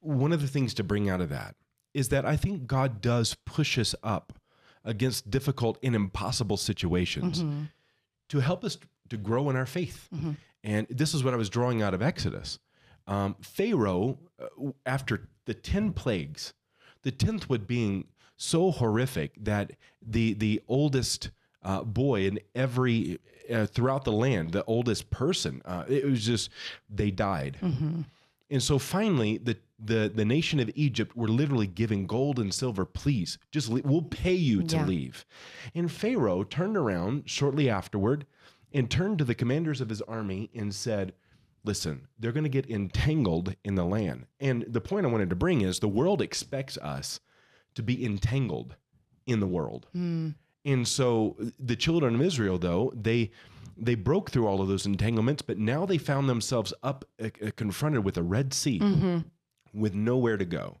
one 0.00 0.32
of 0.32 0.40
the 0.40 0.48
things 0.48 0.74
to 0.74 0.84
bring 0.84 1.08
out 1.08 1.20
of 1.20 1.28
that 1.30 1.56
is 1.94 2.10
that 2.10 2.24
I 2.26 2.36
think 2.36 2.66
God 2.66 3.00
does 3.00 3.34
push 3.46 3.78
us 3.78 3.94
up 4.02 4.34
against 4.84 5.30
difficult 5.30 5.78
and 5.82 5.94
impossible 5.94 6.56
situations 6.58 7.42
Mhm. 7.42 7.70
to 8.28 8.40
help 8.40 8.62
us 8.64 8.78
to 9.08 9.16
grow 9.16 9.48
in 9.50 9.56
our 9.56 9.66
faith. 9.66 10.08
Mhm. 10.14 10.36
And 10.62 10.86
this 10.90 11.14
is 11.14 11.24
what 11.24 11.32
I 11.32 11.36
was 11.36 11.48
drawing 11.48 11.80
out 11.82 11.94
of 11.94 12.02
Exodus. 12.02 12.58
Um, 13.06 13.36
Pharaoh, 13.40 14.18
uh, 14.38 14.72
after 14.84 15.28
the 15.46 15.54
ten 15.54 15.92
plagues, 15.92 16.52
the 17.02 17.10
tenth 17.12 17.48
would 17.48 17.66
being 17.66 18.08
so 18.36 18.70
horrific 18.70 19.32
that 19.42 19.72
the 20.02 20.34
the 20.34 20.60
oldest 20.68 21.30
uh, 21.62 21.82
boy 21.82 22.26
in 22.26 22.38
every 22.54 23.18
uh, 23.50 23.66
throughout 23.66 24.04
the 24.04 24.12
land, 24.12 24.52
the 24.52 24.64
oldest 24.64 25.10
person, 25.10 25.62
uh, 25.64 25.84
it 25.88 26.04
was 26.04 26.24
just 26.24 26.50
they 26.90 27.10
died. 27.10 27.58
Mhm. 27.62 28.04
And 28.50 28.62
so 28.62 28.78
finally, 28.78 29.38
the, 29.38 29.56
the, 29.78 30.10
the 30.14 30.24
nation 30.24 30.60
of 30.60 30.70
Egypt 30.76 31.16
were 31.16 31.26
literally 31.28 31.66
giving 31.66 32.06
gold 32.06 32.38
and 32.38 32.54
silver. 32.54 32.84
Please, 32.84 33.38
just 33.50 33.68
le- 33.68 33.82
we'll 33.84 34.02
pay 34.02 34.34
you 34.34 34.62
to 34.62 34.76
Yeah. 34.76 34.86
leave. 34.86 35.26
And 35.74 35.90
Pharaoh 35.90 36.44
turned 36.44 36.76
around 36.76 37.24
shortly 37.28 37.68
afterward 37.68 38.24
and 38.72 38.88
turned 38.90 39.18
to 39.18 39.24
the 39.24 39.34
commanders 39.34 39.80
of 39.80 39.88
his 39.88 40.00
army 40.02 40.50
and 40.54 40.74
said, 40.74 41.12
Listen, 41.64 42.06
they're 42.16 42.30
going 42.30 42.44
to 42.44 42.48
get 42.48 42.70
entangled 42.70 43.56
in 43.64 43.74
the 43.74 43.84
land. 43.84 44.26
And 44.38 44.64
the 44.68 44.80
point 44.80 45.04
I 45.04 45.08
wanted 45.08 45.30
to 45.30 45.36
bring 45.36 45.62
is 45.62 45.80
the 45.80 45.88
world 45.88 46.22
expects 46.22 46.78
us 46.78 47.18
to 47.74 47.82
be 47.82 48.04
entangled 48.04 48.76
in 49.26 49.40
the 49.40 49.48
world. 49.48 49.88
Mm. 49.92 50.36
And 50.66 50.86
so 50.86 51.36
the 51.58 51.76
children 51.76 52.14
of 52.16 52.20
Israel, 52.22 52.58
though, 52.58 52.92
they 52.94 53.30
they 53.78 53.94
broke 53.94 54.30
through 54.30 54.46
all 54.46 54.60
of 54.62 54.68
those 54.68 54.86
entanglements, 54.86 55.42
but 55.42 55.58
now 55.58 55.84
they 55.86 55.98
found 55.98 56.28
themselves 56.30 56.72
up 56.82 57.04
uh, 57.22 57.28
confronted 57.56 58.04
with 58.04 58.16
a 58.16 58.22
Red 58.22 58.52
Sea 58.54 58.78
Mhm. 58.80 59.24
with 59.74 59.94
nowhere 59.94 60.36
to 60.38 60.46
go. 60.46 60.78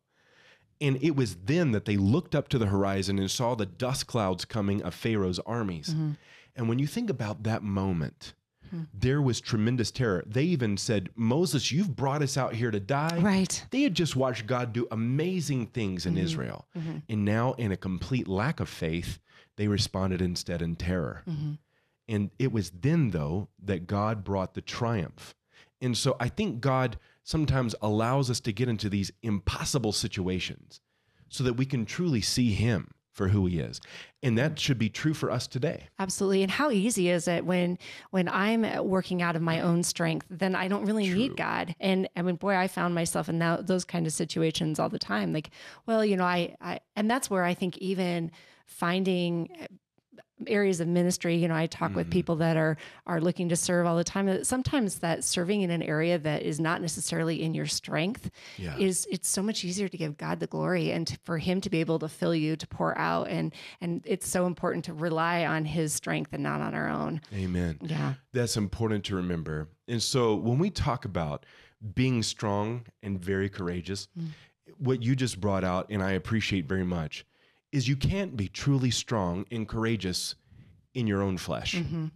And 0.80 0.98
it 1.02 1.14
was 1.14 1.36
then 1.44 1.72
that 1.72 1.84
they 1.84 1.96
looked 1.98 2.34
up 2.34 2.48
to 2.48 2.58
the 2.58 2.66
horizon 2.66 3.18
and 3.18 3.30
saw 3.30 3.54
the 3.54 3.66
dust 3.66 4.06
clouds 4.06 4.44
coming 4.46 4.82
of 4.82 4.94
Pharaoh's 4.94 5.38
armies. 5.40 5.90
Mm-hmm. 5.90 6.10
And 6.56 6.68
when 6.70 6.78
you 6.78 6.86
think 6.86 7.10
about 7.10 7.42
that 7.44 7.62
moment, 7.62 8.34
Hmm. 8.70 8.82
there 8.92 9.22
was 9.22 9.40
tremendous 9.40 9.90
terror. 9.92 10.24
They 10.26 10.42
even 10.44 10.76
said, 10.76 11.10
Moses, 11.14 11.70
you've 11.70 11.94
brought 11.94 12.20
us 12.22 12.36
out 12.36 12.54
here 12.54 12.70
to 12.72 12.80
die. 12.80 13.18
Right. 13.20 13.64
They 13.70 13.82
had 13.82 13.94
just 13.94 14.16
watched 14.16 14.46
God 14.48 14.72
do 14.72 14.88
amazing 14.90 15.66
things 15.68 16.04
Mm-hmm. 16.04 16.16
in 16.18 16.24
Israel. 16.24 16.66
And 17.08 17.24
now, 17.24 17.52
in 17.58 17.70
a 17.72 17.76
complete 17.76 18.26
lack 18.26 18.58
of 18.58 18.68
faith, 18.68 19.20
they 19.56 19.68
responded 19.68 20.22
instead 20.22 20.62
in 20.62 20.76
terror. 20.76 21.22
Mm-hmm. 21.28 21.52
And 22.08 22.30
it 22.38 22.52
was 22.52 22.70
then, 22.70 23.10
though, 23.10 23.48
that 23.64 23.86
God 23.86 24.22
brought 24.22 24.54
the 24.54 24.60
triumph. 24.60 25.34
And 25.80 25.96
so 25.96 26.16
I 26.20 26.28
think 26.28 26.60
God 26.60 26.98
sometimes 27.24 27.74
allows 27.82 28.30
us 28.30 28.40
to 28.40 28.52
get 28.52 28.68
into 28.68 28.88
these 28.88 29.10
impossible 29.22 29.92
situations 29.92 30.80
so 31.28 31.42
that 31.44 31.54
we 31.54 31.66
can 31.66 31.84
truly 31.84 32.20
see 32.20 32.52
Him 32.52 32.92
for 33.16 33.28
who 33.28 33.46
He 33.46 33.58
is. 33.58 33.80
And 34.22 34.36
that 34.36 34.58
should 34.58 34.78
be 34.78 34.90
true 34.90 35.14
for 35.14 35.30
us 35.30 35.46
today. 35.46 35.84
Absolutely. 35.98 36.42
And 36.42 36.50
how 36.50 36.70
easy 36.70 37.08
is 37.08 37.26
it 37.26 37.46
when 37.46 37.78
when 38.10 38.28
I'm 38.28 38.84
working 38.84 39.22
out 39.22 39.36
of 39.36 39.42
my 39.42 39.60
own 39.60 39.82
strength, 39.82 40.26
then 40.28 40.54
I 40.54 40.68
don't 40.68 40.84
really 40.84 41.08
need 41.08 41.36
God. 41.36 41.74
And 41.80 42.08
I 42.14 42.22
mean, 42.22 42.36
boy, 42.36 42.54
I 42.54 42.68
found 42.68 42.94
myself 42.94 43.30
in 43.30 43.38
that, 43.38 43.66
those 43.66 43.84
kind 43.84 44.06
of 44.06 44.12
situations 44.12 44.78
all 44.78 44.90
the 44.90 44.98
time. 44.98 45.32
Like, 45.32 45.50
well, 45.86 46.04
you 46.04 46.16
know, 46.16 46.24
I, 46.24 46.56
I 46.60 46.80
and 46.94 47.10
that's 47.10 47.30
where 47.30 47.42
I 47.42 47.54
think 47.54 47.78
even 47.78 48.30
finding 48.66 49.48
areas 50.46 50.80
of 50.80 50.88
ministry 50.88 51.34
you 51.36 51.48
know 51.48 51.54
i 51.54 51.66
talk 51.66 51.94
with 51.94 52.06
mm-hmm. 52.06 52.12
people 52.12 52.36
that 52.36 52.56
are 52.56 52.76
are 53.06 53.20
looking 53.20 53.48
to 53.48 53.56
serve 53.56 53.86
all 53.86 53.96
the 53.96 54.04
time 54.04 54.44
sometimes 54.44 54.96
that 54.98 55.24
serving 55.24 55.62
in 55.62 55.70
an 55.70 55.82
area 55.82 56.18
that 56.18 56.42
is 56.42 56.60
not 56.60 56.82
necessarily 56.82 57.42
in 57.42 57.54
your 57.54 57.66
strength 57.66 58.30
Yeah. 58.58 58.76
is 58.76 59.06
it's 59.10 59.28
so 59.28 59.42
much 59.42 59.64
easier 59.64 59.88
to 59.88 59.96
give 59.96 60.18
god 60.18 60.40
the 60.40 60.46
glory 60.46 60.90
and 60.90 61.06
to, 61.06 61.18
for 61.24 61.38
him 61.38 61.60
to 61.62 61.70
be 61.70 61.80
able 61.80 61.98
to 62.00 62.08
fill 62.08 62.34
you 62.34 62.54
to 62.56 62.66
pour 62.66 62.96
out 62.98 63.28
and 63.28 63.54
and 63.80 64.02
it's 64.04 64.28
so 64.28 64.46
important 64.46 64.84
to 64.86 64.92
rely 64.92 65.46
on 65.46 65.64
his 65.64 65.94
strength 65.94 66.32
and 66.32 66.42
not 66.42 66.60
on 66.60 66.74
our 66.74 66.88
own 66.88 67.20
Amen. 67.34 67.78
yeah 67.82 68.14
That's 68.32 68.56
important 68.56 69.04
to 69.04 69.16
remember. 69.16 69.68
And 69.88 70.02
so 70.02 70.34
when 70.34 70.58
we 70.58 70.70
talk 70.70 71.04
about 71.04 71.46
being 71.94 72.22
strong 72.22 72.84
and 73.02 73.18
very 73.18 73.48
courageous, 73.48 74.08
mm. 74.18 74.28
what 74.78 75.02
you 75.02 75.16
just 75.16 75.40
brought 75.40 75.64
out, 75.64 75.86
and 75.90 76.02
I 76.02 76.12
appreciate 76.12 76.66
very 76.66 76.84
much, 76.84 77.24
is 77.72 77.88
you 77.88 77.96
can't 77.96 78.36
be 78.36 78.48
truly 78.48 78.90
strong 78.90 79.46
and 79.50 79.68
courageous 79.68 80.34
in 80.94 81.06
your 81.06 81.22
own 81.22 81.36
flesh. 81.36 81.74
Mm-hmm. 81.74 82.06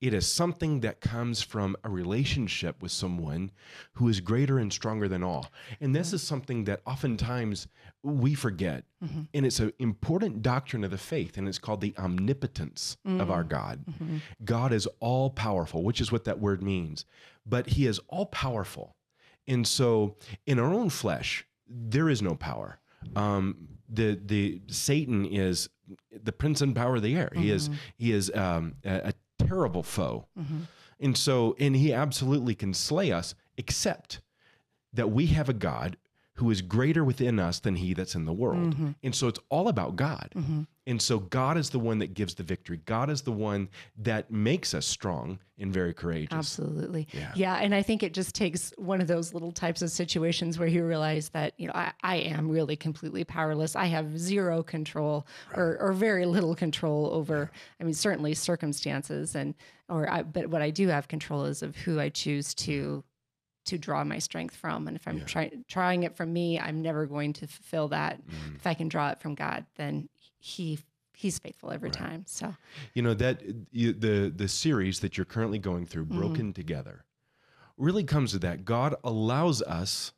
It 0.00 0.12
is 0.12 0.30
something 0.30 0.80
that 0.80 1.00
comes 1.00 1.40
from 1.40 1.74
a 1.82 1.88
relationship 1.88 2.82
with 2.82 2.92
someone 2.92 3.50
who 3.94 4.08
is 4.08 4.20
greater 4.20 4.58
and 4.58 4.70
stronger 4.70 5.08
than 5.08 5.22
all. 5.22 5.50
And 5.80 5.94
this 5.94 6.08
mm-hmm. 6.08 6.16
is 6.16 6.22
something 6.22 6.64
that 6.64 6.82
oftentimes 6.86 7.66
we 8.02 8.34
forget. 8.34 8.84
Mm-hmm. 9.02 9.22
And 9.32 9.46
it's 9.46 9.58
an 9.58 9.72
important 9.78 10.42
doctrine 10.42 10.84
of 10.84 10.90
the 10.90 10.98
faith, 10.98 11.38
and 11.38 11.48
it's 11.48 11.58
called 11.58 11.80
the 11.80 11.94
omnipotence 11.98 12.98
of 13.06 13.30
our 13.30 13.42
mm. 13.42 13.48
God. 13.48 13.84
God 14.44 14.72
is 14.72 14.86
all 15.00 15.30
powerful, 15.30 15.82
which 15.82 16.00
is 16.00 16.12
what 16.12 16.24
that 16.24 16.40
word 16.40 16.62
means, 16.62 17.06
but 17.46 17.66
He 17.66 17.86
is 17.86 17.98
all 18.08 18.26
powerful. 18.26 18.96
And 19.48 19.66
so 19.66 20.16
in 20.46 20.58
our 20.58 20.72
own 20.72 20.90
flesh, 20.90 21.46
there 21.68 22.08
is 22.08 22.20
no 22.20 22.34
power. 22.34 22.78
Um, 23.14 23.68
the 23.88 24.18
the 24.24 24.60
Satan 24.68 25.24
is 25.24 25.68
the 26.10 26.32
prince 26.32 26.60
and 26.60 26.74
power 26.74 26.96
of 26.96 27.02
the 27.02 27.16
air. 27.16 27.30
He 27.34 27.50
is 27.50 27.68
mm-hmm. 27.68 27.78
he 27.96 28.12
is 28.12 28.30
um, 28.34 28.74
a, 28.84 29.10
a 29.10 29.44
terrible 29.44 29.82
foe, 29.82 30.26
mm-hmm. 30.38 30.60
and 31.00 31.16
so 31.16 31.56
and 31.58 31.76
he 31.76 31.92
absolutely 31.92 32.54
can 32.54 32.74
slay 32.74 33.12
us, 33.12 33.34
except 33.56 34.20
that 34.92 35.10
we 35.10 35.26
have 35.26 35.48
a 35.48 35.54
God 35.54 35.96
who 36.34 36.50
is 36.50 36.62
greater 36.62 37.04
within 37.04 37.38
us 37.38 37.60
than 37.60 37.76
he 37.76 37.94
that's 37.94 38.14
in 38.14 38.26
the 38.26 38.32
world. 38.32 38.74
Mm-hmm. 38.74 38.90
And 39.02 39.14
so 39.14 39.28
it's 39.28 39.40
all 39.48 39.68
about 39.68 39.96
God. 39.96 40.32
And 40.88 41.02
so 41.02 41.18
God 41.18 41.56
is 41.56 41.70
the 41.70 41.80
one 41.80 41.98
that 41.98 42.14
gives 42.14 42.34
the 42.34 42.44
victory. 42.44 42.80
God 42.84 43.10
is 43.10 43.22
the 43.22 43.32
one 43.32 43.68
that 43.98 44.30
makes 44.30 44.72
us 44.72 44.86
strong 44.86 45.40
and 45.58 45.72
very 45.72 45.92
courageous. 45.92 46.32
Absolutely. 46.32 47.08
Yeah. 47.12 47.32
Yeah. 47.34 47.56
And 47.56 47.74
I 47.74 47.82
think 47.82 48.04
it 48.04 48.14
just 48.14 48.36
takes 48.36 48.72
one 48.78 49.00
of 49.00 49.08
those 49.08 49.34
little 49.34 49.50
types 49.50 49.82
of 49.82 49.90
situations 49.90 50.60
where 50.60 50.68
you 50.68 50.84
realize 50.84 51.30
that, 51.30 51.54
you 51.58 51.66
know, 51.66 51.72
I, 51.74 51.92
I 52.04 52.16
am 52.16 52.48
really 52.48 52.76
completely 52.76 53.24
powerless. 53.24 53.74
I 53.74 53.86
have 53.86 54.16
zero 54.16 54.62
control 54.62 55.26
or, 55.54 55.76
or 55.80 55.92
very 55.92 56.24
little 56.24 56.54
control 56.54 57.10
over, 57.12 57.50
I 57.80 57.84
mean, 57.84 57.94
certainly 57.94 58.34
circumstances 58.34 59.34
and, 59.34 59.54
or, 59.88 60.08
I, 60.08 60.22
but 60.22 60.50
what 60.50 60.62
I 60.62 60.70
do 60.70 60.86
have 60.88 61.08
control 61.08 61.46
is 61.46 61.62
of 61.62 61.74
who 61.74 61.98
I 61.98 62.10
choose 62.10 62.54
to, 62.54 63.02
to 63.64 63.76
draw 63.76 64.04
my 64.04 64.20
strength 64.20 64.54
from. 64.54 64.86
And 64.86 64.96
if 64.96 65.08
I'm 65.08 65.24
trying, 65.24 65.64
trying 65.66 66.04
it 66.04 66.16
from 66.16 66.32
me, 66.32 66.60
I'm 66.60 66.82
never 66.82 67.06
going 67.06 67.32
to 67.32 67.48
fulfill 67.48 67.88
that. 67.88 68.24
Mm-hmm. 68.24 68.56
If 68.56 68.66
I 68.68 68.74
can 68.74 68.86
draw 68.86 69.10
it 69.10 69.20
from 69.20 69.34
God, 69.34 69.66
then 69.74 70.08
he, 70.46 70.78
he's 71.12 71.38
faithful 71.38 71.72
every 71.72 71.90
time. 71.90 72.24
So 72.26 72.54
You 72.94 73.02
know 73.02 73.14
that 73.14 73.42
you, 73.72 73.92
the 73.92 74.32
the 74.34 74.48
series 74.48 75.00
that 75.00 75.16
you're 75.18 75.24
currently 75.24 75.58
going 75.58 75.86
through, 75.86 76.06
Broken 76.06 76.52
Together, 76.52 77.04
really 77.76 78.04
comes 78.04 78.30
to 78.32 78.38
that. 78.40 78.64
God 78.64 78.94
allows 79.02 79.60
us 79.62 80.12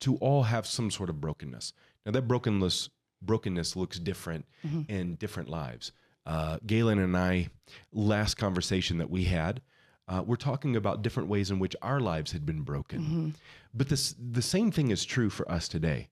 to 0.00 0.16
all 0.16 0.44
have 0.44 0.64
some 0.66 0.90
sort 0.90 1.10
of 1.10 1.20
brokenness. 1.20 1.72
Now 2.06 2.12
that 2.12 2.22
brokenness 2.28 2.90
brokenness 3.20 3.74
looks 3.74 3.98
different 3.98 4.46
in 4.88 5.16
different 5.16 5.48
lives. 5.48 5.90
Uh, 6.24 6.58
Galen 6.66 6.98
and 7.00 7.16
I, 7.16 7.48
last 7.92 8.36
conversation 8.36 8.98
that 8.98 9.10
we 9.10 9.24
had, 9.24 9.60
uh, 10.06 10.22
we're 10.24 10.36
talking 10.36 10.76
about 10.76 11.02
different 11.02 11.28
ways 11.28 11.50
in 11.50 11.58
which 11.58 11.74
our 11.82 11.98
lives 12.00 12.30
had 12.32 12.46
been 12.46 12.62
broken. 12.62 13.34
But 13.74 13.88
this 13.88 14.14
the 14.18 14.42
same 14.42 14.70
thing 14.70 14.90
is 14.92 15.04
true 15.04 15.30
for 15.30 15.50
us 15.50 15.66
today. 15.68 16.10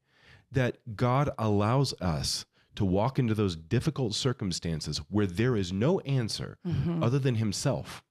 That 0.50 0.78
God 0.96 1.30
allows 1.38 1.92
us 2.00 2.44
to 2.76 2.85
walk 2.85 3.18
into 3.18 3.35
those 3.35 3.56
difficult 3.56 4.14
circumstances 4.14 4.99
where 5.11 5.26
there 5.26 5.56
is 5.56 5.73
no 5.73 6.00
answer 6.00 6.59
mm-hmm. 6.66 7.02
other 7.02 7.18
than 7.18 7.35
Himself, 7.35 8.02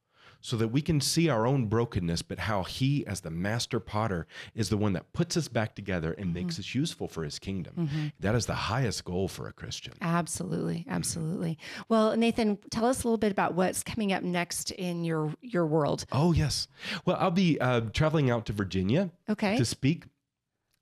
so 0.42 0.58
that 0.58 0.68
we 0.68 0.80
can 0.80 1.02
see 1.02 1.28
our 1.28 1.48
own 1.48 1.66
brokenness, 1.66 2.22
but 2.22 2.38
how 2.38 2.62
He, 2.64 3.04
as 3.08 3.22
the 3.22 3.32
master 3.32 3.80
potter, 3.80 4.28
is 4.54 4.70
the 4.70 4.78
one 4.78 4.94
that 4.94 5.12
puts 5.12 5.36
us 5.38 5.48
back 5.48 5.74
together 5.74 6.14
and 6.14 6.36
makes 6.36 6.54
mm-hmm. 6.56 6.62
us 6.62 6.76
useful 6.76 7.08
for 7.08 7.24
His 7.24 7.40
kingdom. 7.40 7.74
Mm-hmm. 7.76 8.08
That 8.20 8.36
is 8.36 8.46
the 8.46 8.54
highest 8.54 9.06
goal 9.06 9.28
for 9.28 9.48
a 9.48 9.54
Christian. 9.54 9.94
Absolutely, 10.02 10.86
absolutely. 10.88 11.58
Well, 11.90 12.16
Nathan, 12.16 12.60
tell 12.70 12.86
us 12.86 13.04
a 13.04 13.08
little 13.08 13.18
bit 13.18 13.32
about 13.32 13.56
what's 13.56 13.82
coming 13.82 14.14
up 14.14 14.22
next 14.22 14.70
in 14.72 15.04
your 15.04 15.34
your 15.42 15.66
world. 15.66 16.06
Oh, 16.12 16.32
yes. 16.32 16.68
Well, 17.06 17.18
I'll 17.20 17.32
be 17.32 17.60
uh, 17.60 17.82
traveling 17.94 18.30
out 18.30 18.46
to 18.46 18.54
Virginia 18.54 19.10
Okay. 19.28 19.58
to 19.58 19.66
speak 19.66 20.04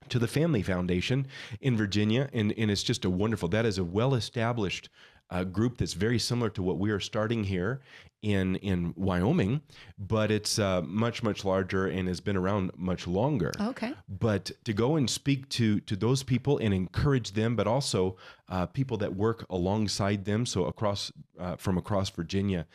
to 0.09 0.19
the 0.19 0.27
Family 0.27 0.61
Foundation 0.61 1.27
in 1.61 1.77
Virginia. 1.77 2.29
And, 2.33 2.53
and 2.57 2.69
it's 2.69 2.83
just 2.83 3.05
a 3.05 3.09
wonderful, 3.09 3.49
that 3.49 3.65
is 3.65 3.77
a 3.77 3.83
well 3.83 4.15
established 4.15 4.89
uh, 5.29 5.43
group 5.43 5.77
that's 5.77 5.93
very 5.93 6.19
similar 6.19 6.49
to 6.51 6.63
what 6.63 6.77
we 6.77 6.91
are 6.91 6.99
starting 6.99 7.43
here 7.43 7.81
in, 8.21 8.55
in 8.57 8.93
Wyoming, 8.95 9.61
but 9.99 10.31
it's 10.31 10.57
uh, 10.57 10.81
much, 10.81 11.23
much 11.23 11.43
larger 11.43 11.87
and 11.87 12.07
has 12.07 12.21
been 12.21 12.37
around 12.37 12.71
much 12.77 13.05
longer. 13.05 13.51
Okay. 13.59 13.93
but 14.07 14.51
to 14.63 14.73
go 14.73 14.95
and 14.95 15.09
speak 15.09 15.49
to 15.49 15.79
to 15.81 15.95
those 15.95 16.23
people 16.23 16.57
and 16.59 16.73
encourage 16.73 17.33
them 17.33 17.55
but 17.55 17.67
also 17.67 18.15
uh, 18.49 18.65
people 18.65 18.97
that 18.97 19.15
work 19.15 19.45
alongside 19.49 20.25
them 20.25 20.45
so 20.45 20.65
across 20.65 21.11
uh, 21.39 21.55
from 21.57 21.77
across 21.77 22.09
virginia. 22.09 22.65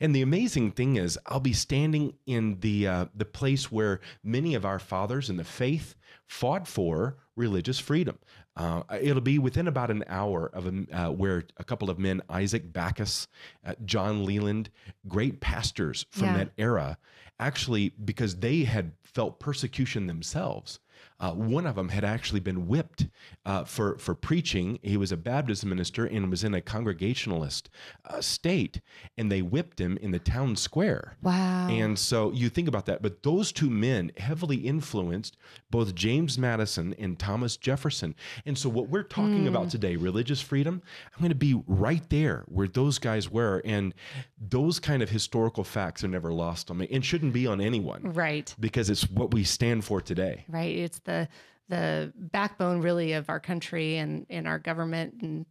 And 0.00 0.14
the 0.14 0.22
amazing 0.22 0.72
thing 0.72 0.96
is 0.96 1.18
i'll 1.26 1.40
be 1.40 1.52
standing 1.52 2.14
in 2.26 2.58
the 2.60 2.86
uh, 2.88 3.06
the 3.14 3.24
place 3.24 3.70
where 3.70 4.00
many 4.24 4.54
of 4.54 4.64
our 4.64 4.78
fathers 4.78 5.30
in 5.30 5.36
the 5.36 5.44
faith 5.44 5.94
fought 6.26 6.66
for 6.66 7.16
religious 7.36 7.78
freedom 7.78 8.18
uh, 8.56 8.82
it'll 9.00 9.20
be 9.20 9.38
within 9.38 9.68
about 9.68 9.90
an 9.90 10.02
hour 10.08 10.46
of 10.54 10.66
a, 10.66 10.86
uh, 10.92 11.10
where 11.10 11.44
a 11.58 11.64
couple 11.64 11.90
of 11.90 11.98
men 11.98 12.22
isaac 12.30 12.72
backus 12.72 13.28
uh, 13.66 13.74
john 13.84 14.24
leland 14.24 14.70
great 15.08 15.40
pastors 15.40 16.06
from 16.10 16.24
Yeah. 16.28 16.36
that 16.38 16.50
era 16.58 16.98
actually 17.38 17.90
because 18.04 18.36
they 18.36 18.64
had 18.64 18.92
felt 19.04 19.38
persecution 19.40 20.06
themselves 20.06 20.80
uh, 21.18 21.32
one 21.32 21.66
of 21.66 21.76
them 21.76 21.88
had 21.88 22.04
actually 22.04 22.40
been 22.40 22.66
whipped 22.66 23.06
uh, 23.44 23.64
for 23.64 23.96
for 23.98 24.14
preaching. 24.14 24.78
He 24.82 24.96
was 24.96 25.12
a 25.12 25.16
Baptist 25.16 25.64
minister 25.64 26.04
and 26.04 26.30
was 26.30 26.44
in 26.44 26.54
a 26.54 26.60
Congregationalist 26.60 27.70
uh, 28.04 28.20
state, 28.20 28.80
and 29.16 29.30
they 29.30 29.42
whipped 29.42 29.80
him 29.80 29.96
in 29.98 30.10
the 30.10 30.18
town 30.18 30.56
square. 30.56 31.16
Wow. 31.22 31.68
And 31.68 31.98
so 31.98 32.32
you 32.32 32.48
think 32.48 32.68
about 32.68 32.86
that. 32.86 33.02
But 33.02 33.22
those 33.22 33.52
two 33.52 33.70
men 33.70 34.12
heavily 34.18 34.56
influenced 34.56 35.36
both 35.70 35.94
James 35.94 36.38
Madison 36.38 36.94
and 36.98 37.18
Thomas 37.18 37.56
Jefferson. 37.56 38.14
And 38.44 38.56
so 38.56 38.68
what 38.68 38.88
we're 38.88 39.02
talking 39.02 39.48
about 39.48 39.70
today, 39.70 39.96
religious 39.96 40.40
freedom, 40.40 40.82
I'm 41.14 41.20
going 41.20 41.30
to 41.30 41.34
be 41.34 41.62
right 41.66 42.08
there 42.10 42.44
where 42.46 42.68
those 42.68 42.98
guys 42.98 43.30
were. 43.30 43.62
And 43.64 43.94
those 44.38 44.78
kind 44.78 45.02
of 45.02 45.10
historical 45.10 45.64
facts 45.64 46.04
are 46.04 46.08
never 46.08 46.32
lost 46.32 46.70
on 46.70 46.78
me 46.78 46.88
and 46.90 47.04
shouldn't 47.04 47.32
be 47.32 47.46
on 47.46 47.60
anyone 47.60 48.12
right. 48.12 48.54
because 48.60 48.90
it's 48.90 49.08
what 49.10 49.32
we 49.32 49.44
stand 49.44 49.84
for 49.84 50.00
today. 50.00 50.44
Right. 50.48 50.76
It's 50.76 50.98
the 51.06 51.28
the 51.68 52.12
backbone 52.16 52.80
really 52.80 53.14
of 53.14 53.28
our 53.28 53.40
country 53.40 53.96
and, 53.96 54.24
and 54.30 54.46
our 54.46 54.58
government 54.58 55.14
and 55.22 55.46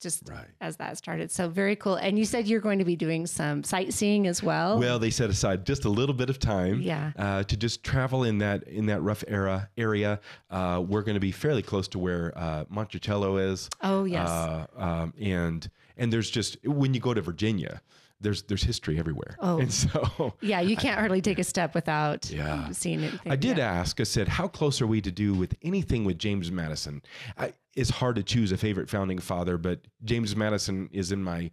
just 0.00 0.28
Right. 0.28 0.46
as 0.60 0.76
that 0.76 0.96
started. 0.98 1.30
So 1.32 1.48
very 1.48 1.74
cool. 1.74 1.96
And 1.96 2.16
you 2.18 2.24
said 2.24 2.46
you're 2.46 2.60
going 2.60 2.78
to 2.78 2.84
be 2.84 2.94
doing 2.94 3.26
some 3.26 3.64
sightseeing 3.64 4.28
as 4.28 4.42
well. 4.44 4.78
Well, 4.78 4.98
they 5.00 5.10
set 5.10 5.28
aside 5.30 5.66
just 5.66 5.84
a 5.84 5.88
little 5.88 6.14
bit 6.14 6.30
of 6.30 6.38
time, 6.38 6.82
Yeah. 6.82 7.10
uh, 7.16 7.42
to 7.44 7.56
just 7.56 7.82
travel 7.82 8.22
in 8.22 8.38
that 8.38 8.68
in 8.68 8.86
that 8.86 9.00
rough 9.02 9.24
era 9.26 9.68
area. 9.76 10.20
Uh, 10.50 10.84
we're 10.86 11.02
going 11.02 11.14
to 11.14 11.20
be 11.20 11.32
fairly 11.32 11.62
close 11.62 11.88
to 11.88 11.98
where 11.98 12.32
uh, 12.38 12.64
Monticello 12.68 13.38
is. 13.38 13.68
Oh, 13.82 14.04
yes. 14.04 14.28
Uh, 14.28 14.66
um, 14.76 15.14
and 15.20 15.68
and 15.96 16.12
there's 16.12 16.30
just 16.30 16.58
when 16.64 16.92
you 16.94 17.00
go 17.00 17.12
to 17.14 17.22
Virginia, 17.22 17.80
there's 18.20 18.42
there's 18.44 18.62
history 18.62 18.98
everywhere. 18.98 19.36
Oh. 19.40 19.58
and 19.58 19.72
so 19.72 20.34
yeah, 20.40 20.60
you 20.60 20.76
can't 20.76 20.98
hardly 20.98 21.20
take 21.20 21.38
a 21.38 21.44
step 21.44 21.74
without 21.74 22.30
Yeah. 22.30 22.70
seeing 22.70 23.00
anything. 23.02 23.30
I 23.32 23.36
did 23.36 23.58
Yeah. 23.58 23.70
ask. 23.70 24.00
I 24.00 24.04
said, 24.04 24.28
"How 24.28 24.48
close 24.48 24.80
are 24.80 24.86
we 24.86 25.00
to 25.02 25.10
do 25.10 25.34
with 25.34 25.54
anything 25.62 26.04
with 26.04 26.18
James 26.18 26.50
Madison?" 26.50 27.02
I, 27.36 27.52
it's 27.74 27.90
hard 27.90 28.16
to 28.16 28.22
choose 28.22 28.52
a 28.52 28.56
favorite 28.56 28.88
founding 28.88 29.18
father, 29.18 29.58
but 29.58 29.80
James 30.04 30.34
Madison 30.34 30.88
is 30.92 31.12
in 31.12 31.22
my. 31.22 31.50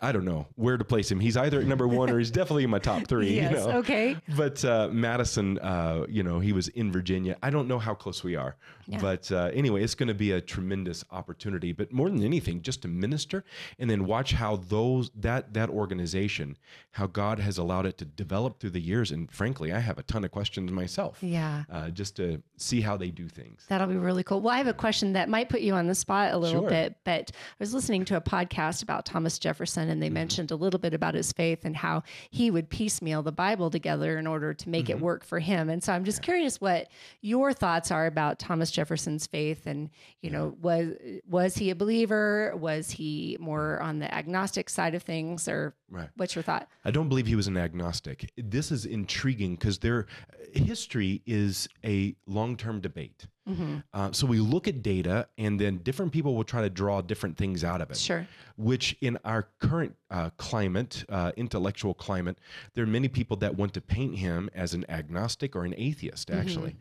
I 0.00 0.12
don't 0.12 0.24
know 0.24 0.46
where 0.56 0.76
to 0.76 0.84
place 0.84 1.10
him. 1.10 1.20
He's 1.20 1.36
either 1.36 1.60
at 1.60 1.66
number 1.66 1.88
one 1.88 2.10
or 2.10 2.18
he's 2.18 2.30
definitely 2.30 2.64
in 2.64 2.70
my 2.70 2.78
top 2.78 3.06
three. 3.08 3.34
Yes. 3.34 3.52
You 3.52 3.56
know? 3.56 3.78
Okay. 3.78 4.16
But 4.36 4.64
uh, 4.64 4.88
Madison, 4.92 5.58
uh, 5.58 6.06
you 6.08 6.22
know, 6.22 6.38
he 6.38 6.52
was 6.52 6.68
in 6.68 6.92
Virginia. 6.92 7.36
I 7.42 7.50
don't 7.50 7.66
know 7.68 7.78
how 7.78 7.94
close 7.94 8.22
we 8.22 8.36
are. 8.36 8.56
Yeah. 8.86 9.00
But 9.00 9.32
uh, 9.32 9.50
anyway, 9.52 9.82
it's 9.82 9.94
going 9.94 10.08
to 10.08 10.14
be 10.14 10.32
a 10.32 10.40
tremendous 10.40 11.04
opportunity. 11.10 11.72
But 11.72 11.92
more 11.92 12.08
than 12.08 12.22
anything, 12.22 12.62
just 12.62 12.82
to 12.82 12.88
minister 12.88 13.44
and 13.78 13.88
then 13.90 14.04
watch 14.06 14.32
how 14.32 14.56
those 14.56 15.10
that 15.16 15.54
that 15.54 15.70
organization, 15.70 16.56
how 16.92 17.06
God 17.06 17.38
has 17.40 17.58
allowed 17.58 17.86
it 17.86 17.98
to 17.98 18.04
develop 18.04 18.60
through 18.60 18.70
the 18.70 18.80
years. 18.80 19.10
And 19.10 19.30
frankly, 19.32 19.72
I 19.72 19.78
have 19.80 19.98
a 19.98 20.02
ton 20.04 20.24
of 20.24 20.30
questions 20.30 20.70
myself. 20.70 21.18
Yeah. 21.22 21.64
Uh, 21.70 21.88
just 21.90 22.16
to 22.16 22.42
see 22.56 22.80
how 22.80 22.96
they 22.96 23.10
do 23.10 23.28
things. 23.28 23.64
That'll 23.68 23.86
be 23.88 23.96
really 23.96 24.22
cool. 24.22 24.40
Well, 24.40 24.54
I 24.54 24.58
have 24.58 24.66
a 24.66 24.72
question 24.74 25.14
that 25.14 25.28
might 25.28 25.48
put 25.48 25.62
you 25.62 25.74
on 25.74 25.86
the 25.86 25.94
spot 25.94 26.32
a 26.32 26.38
little 26.38 26.60
Sure. 26.62 26.70
bit, 26.70 26.96
but 27.04 27.30
I 27.34 27.54
was 27.58 27.74
listening 27.74 28.04
to 28.06 28.16
a 28.16 28.20
podcast 28.20 28.82
about 28.82 29.04
Thomas 29.04 29.38
Jefferson 29.38 29.85
and 29.88 30.02
they 30.02 30.06
Mm-hmm. 30.06 30.14
mentioned 30.14 30.50
a 30.50 30.56
little 30.56 30.78
bit 30.80 30.94
about 30.94 31.14
his 31.14 31.32
faith 31.32 31.64
and 31.64 31.76
how 31.76 32.02
he 32.30 32.50
would 32.50 32.68
piecemeal 32.70 33.22
the 33.22 33.32
Bible 33.32 33.70
together 33.70 34.18
in 34.18 34.26
order 34.26 34.54
to 34.54 34.68
make 34.68 34.84
Mm-hmm. 34.86 34.98
it 34.98 35.00
work 35.00 35.24
for 35.24 35.38
him. 35.38 35.68
And 35.68 35.82
so 35.82 35.92
I'm 35.92 36.04
just 36.04 36.22
curious 36.22 36.60
what 36.60 36.88
your 37.20 37.52
thoughts 37.52 37.90
are 37.90 38.06
about 38.06 38.38
Thomas 38.38 38.70
Jefferson's 38.70 39.26
faith 39.26 39.66
and, 39.66 39.90
you 40.22 40.30
know, 40.30 40.54
was 40.60 40.94
was 41.28 41.56
he 41.56 41.70
a 41.70 41.74
believer? 41.74 42.54
Was 42.56 42.90
he 42.90 43.36
more 43.40 43.80
on 43.80 43.98
the 43.98 44.12
agnostic 44.14 44.68
side 44.70 44.94
of 44.94 45.02
things 45.02 45.48
or 45.48 45.74
Right. 45.88 46.08
what's 46.16 46.34
your 46.34 46.42
thought? 46.42 46.68
I 46.84 46.90
don't 46.90 47.08
believe 47.08 47.26
he 47.26 47.36
was 47.36 47.46
an 47.46 47.56
agnostic. 47.56 48.32
This 48.36 48.72
is 48.72 48.86
intriguing 48.86 49.54
because 49.54 49.78
their 49.78 50.06
history 50.52 51.22
is 51.26 51.68
a 51.84 52.16
long-term 52.26 52.80
debate. 52.80 53.26
Mm-hmm. 53.48 53.76
Uh, 53.94 54.10
so 54.10 54.26
we 54.26 54.40
look 54.40 54.66
at 54.66 54.82
data, 54.82 55.28
and 55.38 55.60
then 55.60 55.78
different 55.78 56.12
people 56.12 56.34
will 56.34 56.44
try 56.44 56.62
to 56.62 56.70
draw 56.70 57.00
different 57.00 57.36
things 57.36 57.62
out 57.62 57.80
of 57.80 57.90
it. 57.90 57.96
Sure. 57.96 58.26
Which, 58.56 58.96
in 59.00 59.18
our 59.24 59.48
current 59.60 59.94
uh, 60.10 60.30
climate, 60.36 61.04
uh, 61.08 61.30
intellectual 61.36 61.94
climate, 61.94 62.38
there 62.74 62.82
are 62.82 62.88
many 62.88 63.06
people 63.06 63.36
that 63.38 63.54
want 63.54 63.72
to 63.74 63.80
paint 63.80 64.16
him 64.16 64.50
as 64.54 64.74
an 64.74 64.84
agnostic 64.88 65.54
or 65.54 65.64
an 65.64 65.74
atheist. 65.76 66.30
Actually, 66.30 66.76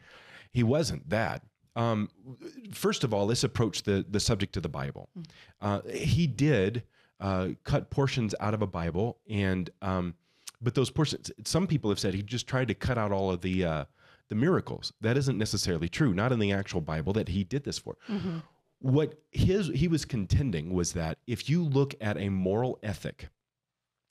he 0.51 0.63
wasn't 0.63 1.07
that. 1.09 1.43
Um, 1.75 2.09
first 2.73 3.03
of 3.03 3.13
all, 3.13 3.27
let's 3.27 3.43
approach 3.43 3.83
the 3.83 4.05
the 4.09 4.19
subject 4.19 4.55
of 4.57 4.63
the 4.63 4.69
Bible. 4.69 5.09
Uh, 5.61 5.81
he 5.91 6.25
did 6.25 6.83
uh, 7.19 7.49
cut 7.63 7.89
portions 7.89 8.35
out 8.39 8.53
of 8.53 8.61
a 8.61 8.67
Bible, 8.67 9.17
and 9.29 9.69
um, 9.81 10.15
but 10.61 10.75
those 10.75 10.89
portions, 10.89 11.31
some 11.45 11.67
people 11.67 11.89
have 11.89 11.99
said 11.99 12.13
he 12.13 12.21
just 12.21 12.47
tried 12.47 12.67
to 12.67 12.73
cut 12.73 12.97
out 12.97 13.11
all 13.11 13.31
of 13.31 13.41
the 13.41 13.65
uh, 13.65 13.85
the 14.29 14.35
miracles. 14.35 14.93
That 15.01 15.17
isn't 15.17 15.37
necessarily 15.37 15.89
true. 15.89 16.13
Not 16.13 16.31
in 16.31 16.39
the 16.39 16.51
actual 16.51 16.81
Bible 16.81 17.13
that 17.13 17.29
he 17.29 17.43
did 17.43 17.63
this 17.63 17.77
for. 17.77 17.97
What 18.79 19.19
his 19.31 19.67
he 19.67 19.87
was 19.87 20.05
contending 20.05 20.73
was 20.73 20.93
that 20.93 21.17
if 21.27 21.49
you 21.49 21.63
look 21.63 21.95
at 22.01 22.17
a 22.17 22.29
moral 22.29 22.77
ethic, 22.83 23.29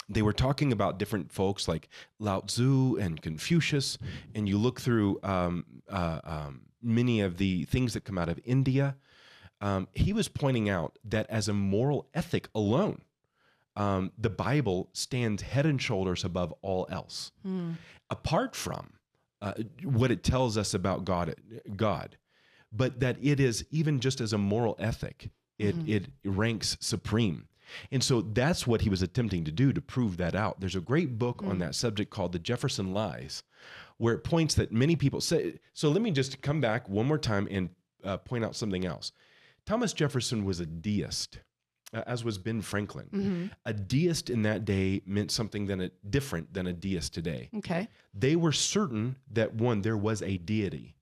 they 0.09 0.23
were 0.23 0.33
talking 0.33 0.73
about 0.73 0.99
different 0.99 1.31
folks 1.31 1.69
like 1.69 1.89
Lao 2.19 2.41
Tzu 2.41 2.97
and 2.97 3.21
Confucius, 3.21 3.99
and 4.35 4.49
you 4.49 4.59
look 4.59 4.81
through 4.81 5.21
um, 5.23 5.65
uh, 5.89 6.21
um, 6.25 6.63
many 6.83 7.21
of 7.21 7.37
the 7.37 7.65
things 7.65 7.95
that 7.95 8.05
come 8.05 8.19
out 8.19 8.29
of 8.29 8.41
India. 8.45 8.97
Um, 9.65 9.89
he 9.95 10.13
was 10.13 10.29
pointing 10.29 10.69
out 10.69 10.99
that 11.05 11.27
as 11.31 11.49
a 11.49 11.55
moral 11.55 12.07
ethic 12.13 12.49
alone, 12.55 13.01
um, 13.77 14.13
the 14.19 14.29
Bible 14.31 14.91
stands 14.93 15.43
head 15.43 15.65
and 15.67 15.81
shoulders 15.81 16.23
above 16.25 16.53
all 16.63 16.87
else, 16.91 17.33
apart 18.11 18.55
from 18.55 18.85
uh, 19.41 19.55
what 19.83 20.11
it 20.11 20.23
tells 20.23 20.59
us 20.59 20.75
about 20.75 21.05
God. 21.05 21.35
God, 21.77 22.17
but 22.71 23.01
that 23.01 23.17
it 23.23 23.41
is 23.41 23.65
even 23.71 24.01
just 24.01 24.21
as 24.21 24.33
a 24.35 24.39
moral 24.39 24.77
ethic, 24.79 25.31
it 25.59 25.75
it 25.87 26.05
ranks 26.25 26.77
supreme. 26.81 27.49
And 27.91 28.05
so 28.05 28.21
that's 28.21 28.67
what 28.67 28.83
he 28.83 28.91
was 28.91 29.01
attempting 29.03 29.45
to 29.45 29.51
do 29.51 29.73
to 29.73 29.81
prove 29.81 30.19
that 30.19 30.35
out. 30.35 30.61
There's 30.61 30.77
a 30.77 30.81
great 30.93 31.19
book 31.19 31.43
on 31.43 31.59
that 31.61 31.75
subject 31.75 32.11
called 32.11 32.33
The 32.33 32.39
Jefferson 32.39 32.93
Lies, 32.93 33.43
where 33.97 34.15
it 34.15 34.25
points 34.25 34.55
that 34.57 34.71
many 34.73 34.95
people 34.97 35.21
say. 35.23 35.59
So 35.73 35.89
let 35.91 36.03
me 36.03 36.11
just 36.11 36.43
come 36.43 36.61
back 36.61 36.87
one 36.89 37.07
more 37.07 37.19
time 37.19 37.49
and 37.51 37.71
uh, 38.05 38.19
point 38.19 38.45
out 38.45 38.55
something 38.55 38.85
else. 38.85 39.13
Thomas 39.67 39.93
Jefferson 39.93 40.45
was 40.45 40.61
a 40.61 40.67
deist, 40.67 41.39
as 41.93 42.25
was 42.25 42.39
Ben 42.39 42.61
Franklin. 42.61 43.51
A 43.65 43.73
deist 43.73 44.29
in 44.31 44.43
that 44.43 44.65
day 44.65 45.01
meant 45.07 45.31
something 45.31 45.67
than 45.67 45.81
a, 45.81 45.91
different 46.09 46.53
than 46.53 46.67
a 46.67 46.73
deist 46.73 47.15
today. 47.15 47.49
Okay. 47.57 47.89
they 48.13 48.37
were 48.37 48.53
certain 48.53 49.17
that 49.33 49.55
one 49.55 49.83
there 49.83 49.97
was 49.97 50.23
a 50.23 50.37
deity 50.39 50.95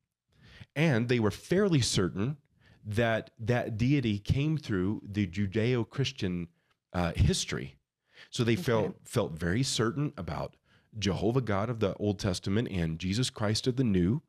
and 0.77 1.09
they 1.09 1.19
were 1.21 1.31
fairly 1.31 1.81
certain 1.81 2.37
that 2.85 3.31
that 3.39 3.77
deity 3.77 4.19
came 4.19 4.57
through 4.57 5.03
the 5.05 5.27
judeo-christian 5.27 6.49
uh, 6.93 7.13
history. 7.15 7.77
So 8.31 8.43
they 8.45 8.57
felt 8.57 8.97
felt 9.05 9.33
very 9.33 9.63
certain 9.63 10.13
about 10.17 10.57
jehovah 10.99 11.41
god 11.41 11.71
of 11.71 11.81
the 11.81 11.95
old 11.95 12.19
testament 12.19 12.69
and 12.71 12.99
jesus 12.99 13.31
christ 13.31 13.67
of 13.67 13.77
the 13.77 13.85
new. 13.85 14.23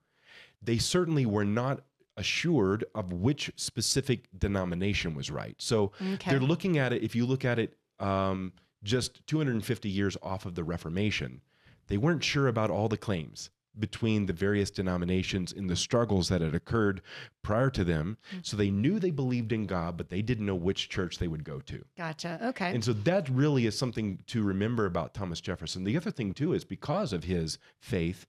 They 0.62 0.78
certainly 0.78 1.26
were 1.26 1.43
not 1.46 1.82
assured 2.17 2.86
of 2.95 3.12
which 3.13 3.52
specific 3.56 4.28
denomination 4.38 5.15
was 5.15 5.32
right 5.32 5.56
so 5.58 5.91
Okay. 6.13 6.32
they're 6.32 6.39
looking 6.39 6.78
at 6.78 6.93
it 6.93 7.02
if 7.04 7.15
you 7.15 7.26
look 7.26 7.45
at 7.45 7.60
it 7.60 7.76
um, 7.99 8.54
just 8.84 9.26
250 9.28 9.89
years 9.89 10.17
off 10.21 10.45
of 10.45 10.56
the 10.56 10.63
reformation 10.63 11.41
they 11.88 11.97
weren't 11.97 12.23
sure 12.23 12.47
about 12.47 12.69
all 12.69 12.88
the 12.88 12.97
claims 12.97 13.49
between 13.80 14.28
the 14.28 14.34
various 14.34 14.69
denominations 14.69 15.52
in 15.52 15.65
the 15.65 15.76
struggles 15.76 16.30
that 16.30 16.41
had 16.41 16.54
occurred 16.54 17.02
prior 17.41 17.71
to 17.71 17.84
them. 17.84 18.19
So 18.43 18.56
they 18.56 18.69
knew 18.69 18.99
they 18.99 19.10
believed 19.10 19.52
in 19.52 19.65
God, 19.65 19.97
but 19.97 20.10
they 20.12 20.21
didn't 20.21 20.45
know 20.45 20.54
which 20.54 20.89
church 20.89 21.17
they 21.17 21.28
would 21.28 21.43
go 21.43 21.60
to. 21.62 21.84
Gotcha. 21.97 22.38
Okay. 22.49 22.69
And 22.71 22.84
so 22.86 22.93
that 22.93 23.28
really 23.30 23.65
is 23.65 23.76
something 23.76 24.19
to 24.28 24.43
remember 24.43 24.86
about 24.86 25.15
Thomas 25.15 25.41
Jefferson. 25.41 25.84
The 25.86 25.97
other 25.97 26.12
thing, 26.12 26.36
too, 26.36 26.54
is 26.54 26.63
because 26.63 27.13
of 27.13 27.23
his 27.23 27.58
faith, 27.80 28.28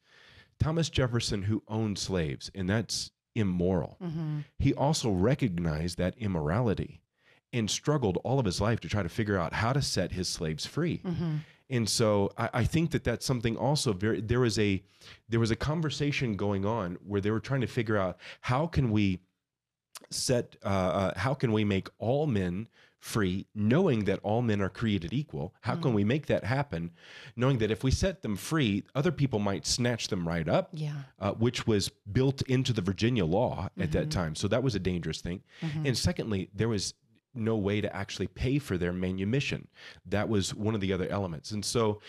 Thomas 0.59 0.89
Jefferson, 0.89 1.43
who 1.43 1.63
owned 1.69 1.99
slaves, 1.99 2.51
and 2.55 2.67
that's 2.67 3.11
immoral, 3.35 3.97
he 4.59 4.73
also 4.75 5.11
recognized 5.11 5.99
that 5.99 6.15
immorality 6.19 7.01
and 7.53 7.71
struggled 7.71 8.19
all 8.25 8.39
of 8.39 8.47
his 8.47 8.61
life 8.61 8.81
to 8.81 8.89
try 8.89 9.03
to 9.03 9.09
figure 9.09 9.39
out 9.39 9.53
how 9.53 9.73
to 9.73 9.81
set 9.83 10.13
his 10.13 10.29
slaves 10.29 10.67
free. 10.67 11.03
And 11.71 11.89
so 11.89 12.31
I, 12.37 12.51
I 12.53 12.65
think 12.65 12.91
that 12.91 13.05
that's 13.05 13.25
something 13.25 13.57
also 13.57 13.93
very 13.93 14.21
there 14.21 14.41
was 14.41 14.59
a 14.59 14.83
there 15.29 15.41
was 15.41 15.51
a 15.51 15.57
conversation 15.57 16.37
going 16.37 16.67
on 16.67 16.99
where 17.07 17.21
they 17.21 17.31
were 17.31 17.41
trying 17.41 17.63
to 17.63 17.67
figure 17.67 17.97
out 17.97 18.19
how 18.43 18.67
can 18.67 18.91
we 18.91 19.21
set 20.11 20.57
uh, 20.65 20.69
uh, 20.69 21.19
how 21.19 21.33
can 21.35 21.53
we 21.53 21.65
make 21.65 21.89
all 21.99 22.27
men 22.27 22.69
free 23.05 23.47
knowing 23.55 24.05
that 24.05 24.19
all 24.23 24.41
men 24.41 24.63
are 24.63 24.71
created 24.71 25.13
equal 25.13 25.53
how 25.61 25.77
can 25.77 25.93
mm. 25.93 25.97
we 25.97 26.05
make 26.05 26.25
that 26.25 26.43
happen? 26.43 26.91
Knowing 27.37 27.59
that 27.59 27.71
if 27.71 27.85
we 27.85 27.91
set 27.91 28.23
them 28.23 28.35
free 28.35 28.83
other 28.95 29.13
people 29.13 29.39
might 29.39 29.67
snatch 29.67 30.09
them 30.09 30.27
right 30.27 30.49
up 30.49 30.71
Yeah. 30.73 30.95
uh, 31.21 31.33
which 31.33 31.67
was 31.67 31.91
built 32.11 32.41
into 32.49 32.73
the 32.73 32.81
virginia 32.81 33.27
law 33.27 33.69
at 33.79 33.93
that 33.93 34.05
mm-hmm. 34.05 34.09
time. 34.09 34.35
So 34.35 34.49
that 34.49 34.63
was 34.63 34.75
a 34.75 34.79
dangerous 34.79 35.21
thing. 35.21 35.43
Mm-hmm. 35.61 35.85
And 35.85 35.99
secondly 35.99 36.49
there 36.55 36.71
was 36.71 36.95
no 37.35 37.57
way 37.57 37.83
to 37.83 37.95
actually 37.95 38.29
pay 38.29 38.59
for 38.59 38.79
their 38.79 38.93
manumission. 38.95 39.69
That 40.07 40.31
was 40.31 40.55
one 40.55 40.75
of 40.75 40.81
the 40.81 40.95
other 40.95 41.09
elements. 41.09 41.51
And 41.51 41.63
so 41.63 42.01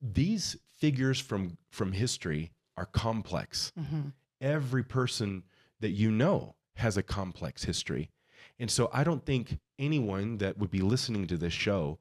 these 0.00 0.56
figures 0.78 1.18
from 1.18 1.58
from 1.70 1.90
history 1.90 2.52
are 2.76 2.86
complex. 2.86 3.72
Mm-hmm. 3.76 4.10
Every 4.40 4.84
person 4.84 5.42
that 5.80 5.90
you 5.90 6.12
know 6.12 6.54
has 6.76 6.96
a 6.96 7.02
complex 7.02 7.64
history. 7.64 8.10
And 8.58 8.70
so 8.70 8.88
I 8.92 9.04
don't 9.04 9.24
think 9.24 9.58
anyone 9.78 10.38
that 10.38 10.58
would 10.58 10.70
be 10.70 10.80
listening 10.80 11.26
to 11.28 11.36
this 11.36 11.52
show 11.52 11.98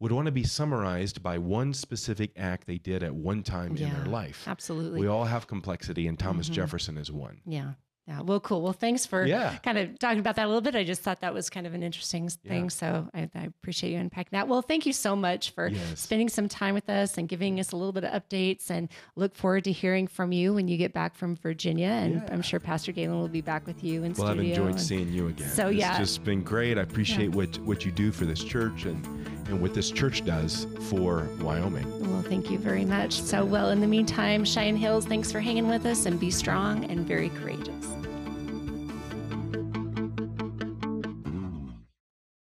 would 0.00 0.12
want 0.12 0.26
to 0.26 0.32
be 0.32 0.44
summarized 0.44 1.22
by 1.22 1.38
one 1.38 1.72
specific 1.72 2.32
act 2.36 2.66
they 2.66 2.78
did 2.78 3.02
at 3.02 3.14
one 3.14 3.42
time 3.42 3.76
in 3.76 3.92
their 3.92 4.06
life. 4.06 4.46
absolutely. 4.46 5.00
We 5.00 5.06
all 5.06 5.24
have 5.24 5.46
complexity, 5.46 6.06
and 6.06 6.18
Thomas 6.18 6.46
mm-hmm. 6.46 6.54
Jefferson 6.54 6.98
is 6.98 7.10
one. 7.10 7.40
Yeah. 7.46 7.72
Yeah. 8.06 8.20
Well, 8.20 8.38
cool. 8.38 8.60
Well, 8.60 8.74
thanks 8.74 9.06
for 9.06 9.24
Yeah. 9.24 9.56
kind 9.62 9.78
of 9.78 9.98
talking 9.98 10.18
about 10.18 10.36
that 10.36 10.44
a 10.44 10.48
little 10.48 10.60
bit. 10.60 10.74
I 10.76 10.84
just 10.84 11.00
thought 11.00 11.22
that 11.22 11.32
was 11.32 11.48
kind 11.48 11.66
of 11.66 11.72
an 11.72 11.82
interesting 11.82 12.28
thing. 12.28 12.64
Yeah. 12.64 12.68
So 12.68 13.08
I, 13.14 13.30
I 13.34 13.44
appreciate 13.44 13.92
you 13.92 13.98
unpacking 13.98 14.28
that. 14.32 14.46
Well, 14.46 14.60
thank 14.60 14.84
you 14.84 14.92
so 14.92 15.16
much 15.16 15.52
for 15.52 15.68
Yes. 15.68 16.00
spending 16.00 16.28
some 16.28 16.46
time 16.46 16.74
with 16.74 16.90
us 16.90 17.16
and 17.16 17.26
giving 17.28 17.58
us 17.60 17.72
a 17.72 17.76
little 17.76 17.92
bit 17.92 18.04
of 18.04 18.12
updates 18.22 18.68
and 18.70 18.90
look 19.16 19.34
forward 19.34 19.64
to 19.64 19.72
hearing 19.72 20.06
from 20.06 20.32
you 20.32 20.52
when 20.52 20.68
you 20.68 20.76
get 20.76 20.92
back 20.92 21.14
from 21.14 21.36
Virginia. 21.36 21.86
And 21.86 22.22
I'm 22.30 22.42
sure 22.42 22.60
Pastor 22.60 22.92
Galen 22.92 23.18
will 23.18 23.28
be 23.28 23.40
back 23.40 23.66
with 23.66 23.82
you 23.82 24.04
in 24.04 24.12
Well, 24.12 24.28
I've 24.28 24.38
enjoyed 24.38 24.72
and- 24.72 24.80
seeing 24.80 25.10
you 25.10 25.28
again. 25.28 25.48
So, 25.48 25.68
yeah. 25.70 25.90
it's 25.92 25.98
just 26.00 26.24
been 26.24 26.42
great. 26.42 26.76
I 26.76 26.82
appreciate 26.82 27.30
what 27.30 27.58
what 27.60 27.86
you 27.86 27.90
do 27.90 28.12
for 28.12 28.26
this 28.26 28.44
church 28.44 28.84
and 28.84 29.02
and 29.48 29.60
what 29.60 29.74
this 29.74 29.90
church 29.90 30.24
does 30.24 30.66
for 30.88 31.28
Wyoming. 31.40 31.88
Well, 32.10 32.22
thank 32.22 32.50
you 32.50 32.58
very 32.58 32.84
much. 32.84 33.20
So, 33.20 33.44
well, 33.44 33.70
in 33.70 33.80
the 33.80 33.86
meantime, 33.86 34.44
Cheyenne 34.44 34.76
Hills, 34.76 35.06
thanks 35.06 35.30
for 35.30 35.40
hanging 35.40 35.68
with 35.68 35.86
us 35.86 36.06
and 36.06 36.18
be 36.18 36.30
strong 36.30 36.84
and 36.84 37.06
very 37.06 37.28
courageous. 37.30 37.88